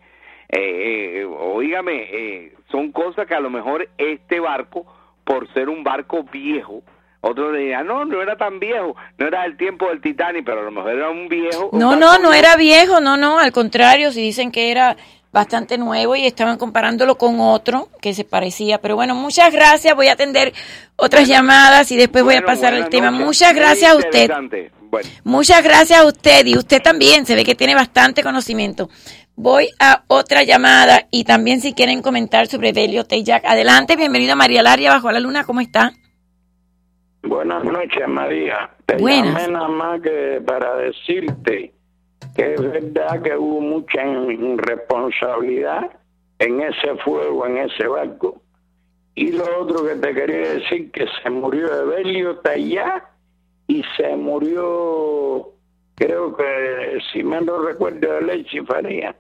[0.49, 4.85] eh, eh, oígame eh, son cosas que a lo mejor este barco
[5.23, 6.83] por ser un barco viejo
[7.27, 10.63] otros dirán, no, no era tan viejo, no era del tiempo del Titanic, pero a
[10.63, 11.71] lo mejor era un viejo.
[11.73, 12.33] No, no, no viejo.
[12.33, 14.95] era viejo, no, no, al contrario, si dicen que era
[15.35, 18.79] bastante nuevo y estaban comparándolo con otro que se parecía.
[18.79, 20.53] Pero bueno, muchas gracias, voy a atender
[20.95, 23.11] otras llamadas y después voy a pasar al tema.
[23.11, 24.31] Muchas gracias a usted.
[24.89, 25.09] Bueno.
[25.25, 28.89] Muchas gracias a usted y usted también, se ve que tiene bastante conocimiento.
[29.35, 33.43] Voy a otra llamada y también si quieren comentar sobre Belio Tejac.
[33.43, 35.91] Adelante, bienvenido a María Laria Bajo la Luna, ¿cómo está?
[37.23, 38.69] Buenas noches, María.
[38.85, 39.33] Te Buenas.
[39.33, 41.74] llamé nada más que para decirte
[42.35, 45.89] que es verdad que hubo mucha irresponsabilidad
[46.39, 48.41] en ese fuego, en ese barco.
[49.15, 53.05] Y lo otro que te quería decir, que se murió Evelio Tallá
[53.67, 55.51] y se murió,
[55.95, 59.15] creo que, si me no recuerdo, Leche Faría.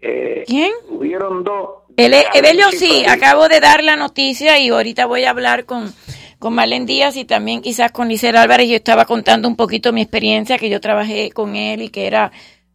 [0.00, 0.72] Eh, ¿Quién?
[0.88, 1.80] Hubieron dos.
[1.96, 5.92] Ele- Evelio sí, acabo de dar la noticia y ahorita voy a hablar con,
[6.40, 8.68] con Marlene Díaz y también quizás con Licer Álvarez.
[8.68, 12.32] Yo estaba contando un poquito mi experiencia, que yo trabajé con él y que era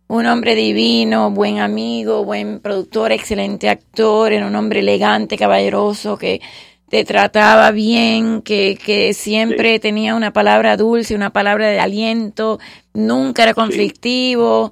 [0.07, 6.41] un hombre divino, buen amigo, buen productor, excelente actor, era un hombre elegante, caballeroso, que
[6.89, 12.59] te trataba bien, que, que siempre tenía una palabra dulce, una palabra de aliento,
[12.93, 14.71] nunca era conflictivo,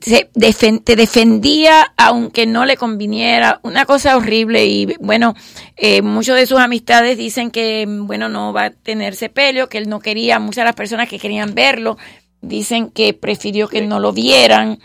[0.00, 5.34] se defen- te defendía aunque no le conviniera, una cosa horrible y bueno,
[5.76, 9.88] eh, muchos de sus amistades dicen que bueno, no va a tener sepelio, que él
[9.88, 11.96] no quería, muchas de las personas que querían verlo
[12.40, 14.78] dicen que prefirió que no lo vieran,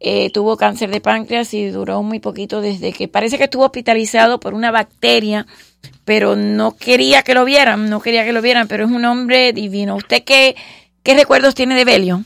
[0.00, 4.40] eh, tuvo cáncer de páncreas y duró muy poquito desde que parece que estuvo hospitalizado
[4.40, 5.46] por una bacteria,
[6.04, 9.52] pero no quería que lo vieran, no quería que lo vieran, pero es un hombre
[9.52, 9.96] divino.
[9.96, 10.56] ¿Usted qué,
[11.02, 12.22] qué recuerdos tiene de Belio?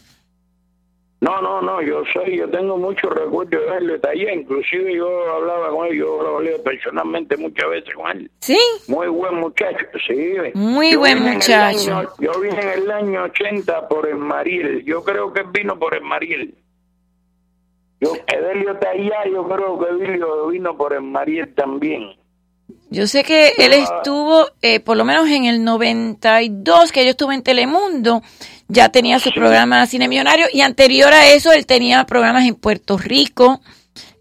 [1.21, 5.69] No, no, no, yo soy, yo tengo muchos recuerdos de verlo allá, inclusive yo hablaba
[5.69, 8.31] con él, yo lo hablé personalmente muchas veces con él.
[8.41, 8.59] Sí.
[8.89, 10.33] Muy buen muchacho, sí.
[10.55, 11.95] Muy Yo buen muchacho.
[11.95, 15.95] año- yo vine en el año 80 por el Mariel, yo creo que vino por
[15.95, 16.55] el Mariel.
[18.01, 22.15] Yo, Edelio está allá, yo creo que Edelio vino por el Mariel también.
[22.89, 27.35] Yo sé que él estuvo, eh, por lo menos en el 92, que yo estuve
[27.35, 28.23] en Telemundo,
[28.71, 32.97] ya tenía su programa Cine Millonario y anterior a eso él tenía programas en Puerto
[32.99, 33.61] Rico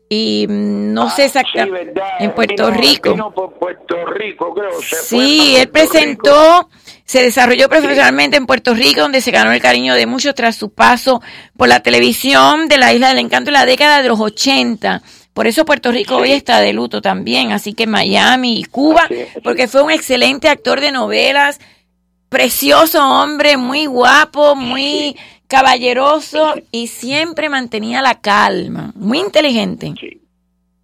[0.09, 3.09] y mm, no sé Ah, exactamente en Puerto Vino- Rico.
[3.11, 4.81] vino por Puerto Rico, creo.
[4.81, 5.71] se Sí, él Rico.
[5.71, 6.69] presentó,
[7.05, 10.71] se desarrolló profesionalmente en Puerto Rico, donde se ganó el cariño de muchos tras su
[10.73, 11.21] paso
[11.55, 15.01] por la televisión de la Isla del Encanto en la década de los 80.
[15.33, 19.07] Por eso Puerto Rico hoy está de luto también, así que Miami y Cuba,
[19.43, 21.59] porque fue un excelente actor de novelas,
[22.29, 25.15] precioso hombre, muy guapo, muy
[25.47, 29.93] caballeroso y siempre mantenía la calma, muy inteligente.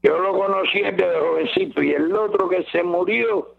[0.04, 3.56] Yo lo conocí desde jovencito y el otro que se murió,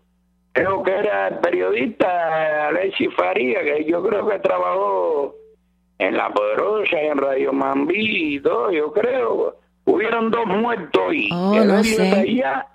[0.53, 5.35] creo que era el periodista Alexis Faría, que yo creo que trabajó
[5.99, 9.57] en La Poderosa y en Radio Mambí y todo, yo creo.
[9.85, 11.29] Hubieron dos muertos hoy.
[11.33, 12.11] Oh, el no sé.
[12.11, 12.67] allá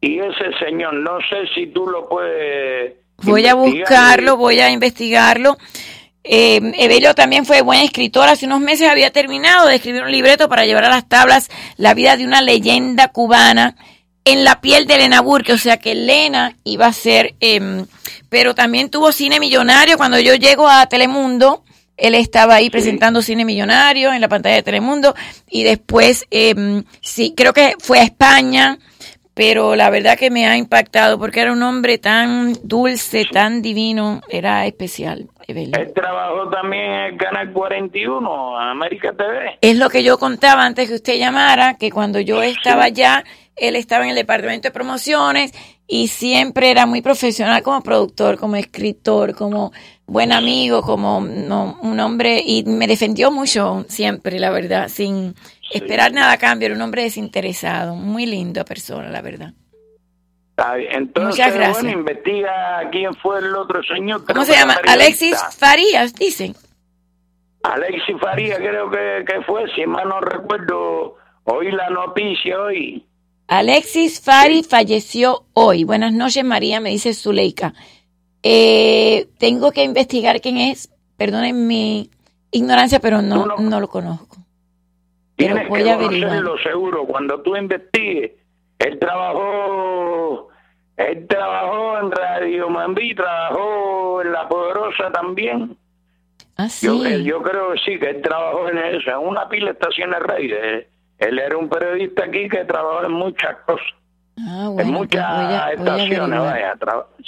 [0.00, 0.94] y ese señor.
[0.94, 2.94] No sé si tú lo puedes.
[3.18, 5.58] Voy a buscarlo, voy a investigarlo.
[6.24, 8.28] Eh, Evelio también fue buen escritor.
[8.28, 11.94] Hace unos meses había terminado de escribir un libreto para llevar a las tablas la
[11.94, 13.76] vida de una leyenda cubana
[14.24, 15.52] en la piel de Elena Burke.
[15.52, 17.86] O sea que Elena iba a ser, em,
[18.28, 19.96] pero también tuvo cine millonario.
[19.96, 21.64] Cuando yo llego a Telemundo,
[21.96, 25.14] él estaba ahí presentando cine millonario en la pantalla de Telemundo.
[25.50, 28.78] Y después, em, sí, creo que fue a España
[29.34, 34.20] pero la verdad que me ha impactado porque era un hombre tan dulce, tan divino,
[34.28, 35.28] era especial.
[35.46, 39.58] Él trabajó también en el Canal 41, América TV.
[39.60, 43.24] Es lo que yo contaba antes que usted llamara, que cuando yo estaba allá,
[43.56, 45.52] él estaba en el departamento de promociones
[45.86, 49.72] y siempre era muy profesional como productor, como escritor, como
[50.06, 55.34] buen amigo, como no, un hombre, y me defendió mucho siempre, la verdad, sin
[55.72, 59.52] esperar nada a cambio, era un hombre desinteresado, muy linda persona, la verdad.
[60.50, 60.92] Está bien.
[60.92, 61.82] Entonces, Muchas gracias.
[61.82, 64.24] bueno, investiga quién fue el otro señor.
[64.26, 64.76] ¿Cómo se llama?
[64.86, 66.54] Alexis Farías, dicen.
[67.62, 73.06] Alexis Faría creo que, que fue, si mal no recuerdo, oí la noticia hoy.
[73.48, 75.84] Alexis Fari falleció hoy.
[75.84, 77.74] Buenas noches, María, me dice Zuleika.
[78.42, 80.90] Eh, tengo que investigar quién es.
[81.16, 82.10] Perdonen mi
[82.50, 84.38] ignorancia, pero no, no lo conozco.
[85.42, 87.04] Pero Tienes voy que a conocerlo seguro.
[87.06, 88.32] Cuando tú investigues,
[88.78, 90.48] él trabajó,
[90.96, 95.76] él trabajó en Radio Mambí, trabajó en La Poderosa también.
[96.56, 97.24] Ah, Yo, sí.
[97.24, 100.56] yo creo que sí, que él trabajó en eso, en una pila de estaciones radio.
[100.62, 100.86] Él,
[101.18, 103.86] él era un periodista aquí que trabajó en muchas cosas,
[104.38, 106.74] Ah, en bueno, pues muchas voy a, voy a estaciones, vaya,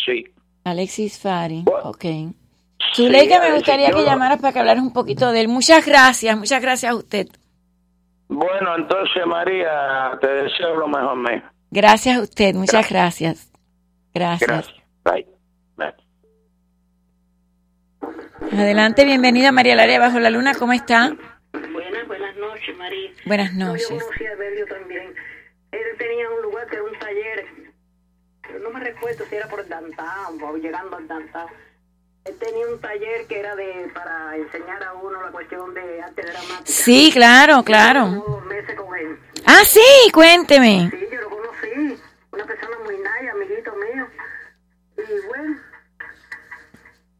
[0.04, 0.24] sí.
[0.64, 2.04] Alexis Fari, ok.
[2.94, 5.48] Zuleika, me Alexis, gustaría que yo- llamaras para que hablaras un poquito de él.
[5.48, 7.26] Muchas gracias, muchas gracias a usted.
[8.34, 11.40] Bueno, entonces María, te deseo lo mejor, me.
[11.70, 13.48] Gracias a usted, muchas gracias.
[14.12, 14.48] Gracias.
[14.48, 14.74] Gracias.
[15.04, 15.26] Bye.
[15.76, 15.94] Bye.
[18.52, 21.14] Adelante, bienvenida María Laria Bajo la Luna, ¿cómo está?
[21.52, 23.10] Buenas, buenas noches, María.
[23.24, 23.88] Buenas No, noches.
[23.88, 25.14] Yo conocí a también.
[25.70, 27.46] Él tenía un lugar que era un taller,
[28.42, 31.50] pero no me recuerdo si era por Downtown o llegando al Downtown.
[32.24, 36.22] Él tenía un taller que era de para enseñar a uno la cuestión de arte
[36.22, 36.62] dramática.
[36.64, 38.06] Sí, claro, claro.
[38.26, 39.18] Dos meses con él.
[39.44, 39.80] Ah, sí,
[40.12, 40.90] cuénteme.
[40.90, 42.00] Sí, yo lo conocí.
[42.32, 44.06] Una persona muy nice, amiguito mío.
[44.96, 45.58] Y bueno,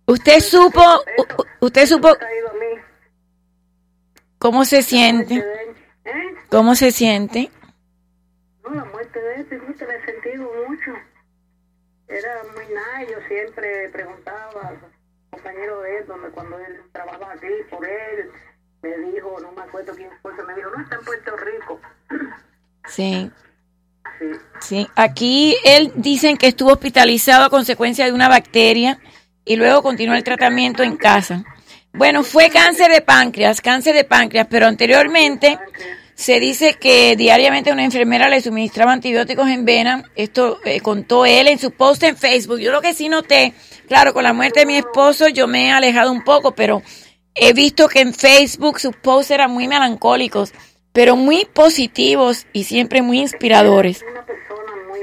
[0.07, 0.81] Usted supo,
[1.19, 2.15] u- usted supo
[4.39, 5.37] cómo se siente,
[6.05, 6.35] ¿Eh?
[6.51, 7.51] cómo se siente.
[8.63, 10.93] No, la muerte de él, fíjate, la he sentido mucho.
[12.09, 14.73] Era muy nice, yo siempre preguntaba
[15.35, 18.31] compañero de él, donde cuando él trabajaba aquí por él,
[18.83, 21.81] me dijo, no me acuerdo quién fue, me dijo, no, está en Puerto Rico.
[22.89, 23.31] Sí.
[24.61, 28.99] Sí, aquí él dicen que estuvo hospitalizado a consecuencia de una bacteria
[29.45, 31.45] y luego continuó el tratamiento en casa.
[31.93, 35.59] Bueno, fue cáncer de páncreas, cáncer de páncreas, pero anteriormente
[36.15, 40.11] se dice que diariamente una enfermera le suministraba antibióticos en vena.
[40.15, 42.61] Esto eh, contó él en su post en Facebook.
[42.61, 43.53] Yo lo que sí noté,
[43.89, 46.83] claro, con la muerte de mi esposo yo me he alejado un poco, pero
[47.35, 50.53] he visto que en Facebook sus posts eran muy melancólicos,
[50.93, 54.05] pero muy positivos y siempre muy inspiradores.
[54.09, 55.01] Una persona muy.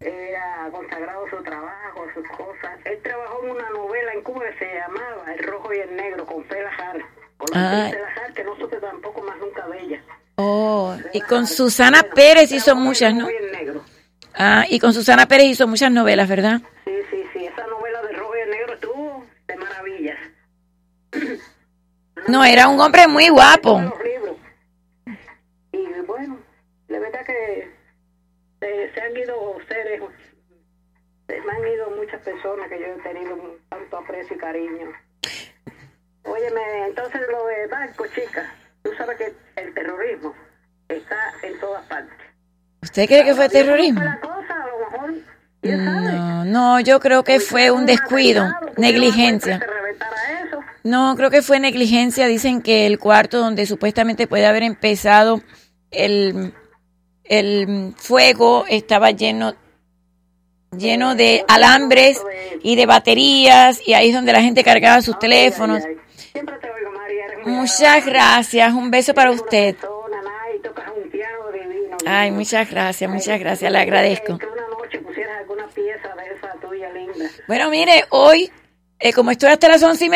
[0.00, 2.78] Era consagrado su trabajo, sus cosas.
[2.84, 6.24] Él trabajó en una novela en Cuba que se llamaba El Rojo y el Negro,
[6.24, 7.00] con Fela Hart.
[7.36, 7.90] Con Ah.
[8.16, 10.02] Hart, que no supe tampoco más nunca de ella.
[10.36, 13.28] Oh, y con Susana Pérez hizo muchas, ¿no?
[13.28, 13.84] El Negro.
[14.34, 16.60] Ah, y con Susana Pérez hizo muchas novelas, ¿verdad?
[16.86, 17.44] Sí, sí, sí.
[17.46, 20.18] Esa novela de Rojo y el Negro estuvo de maravillas.
[22.26, 23.80] No, era un hombre muy guapo.
[25.72, 26.38] Y bueno,
[26.88, 27.70] la verdad que
[28.70, 30.00] se, se han ido seres,
[31.26, 33.36] se me han ido muchas personas que yo he tenido
[33.68, 34.92] tanto aprecio y cariño.
[36.24, 38.54] Óyeme, entonces lo de barco, chica.
[38.96, 40.34] sabe que el terrorismo
[40.88, 42.18] está en todas partes.
[42.82, 44.02] ¿Usted cree que fue terrorismo?
[44.02, 45.14] La cosa, a lo mejor,
[45.62, 48.46] No, no, yo creo que fue un descuido,
[48.76, 49.60] negligencia.
[50.82, 52.26] No, creo que fue negligencia.
[52.26, 55.42] Dicen que el cuarto donde supuestamente puede haber empezado
[55.90, 56.54] el,
[57.30, 59.54] el fuego estaba lleno
[60.76, 62.20] lleno de alambres
[62.62, 65.82] y de baterías y ahí es donde la gente cargaba sus teléfonos.
[67.44, 69.76] Muchas gracias, un beso para usted.
[72.04, 74.38] Ay, muchas gracias, muchas gracias, le agradezco.
[77.46, 78.50] Bueno, mire, hoy,
[78.98, 80.08] eh, como estoy hasta las once y media,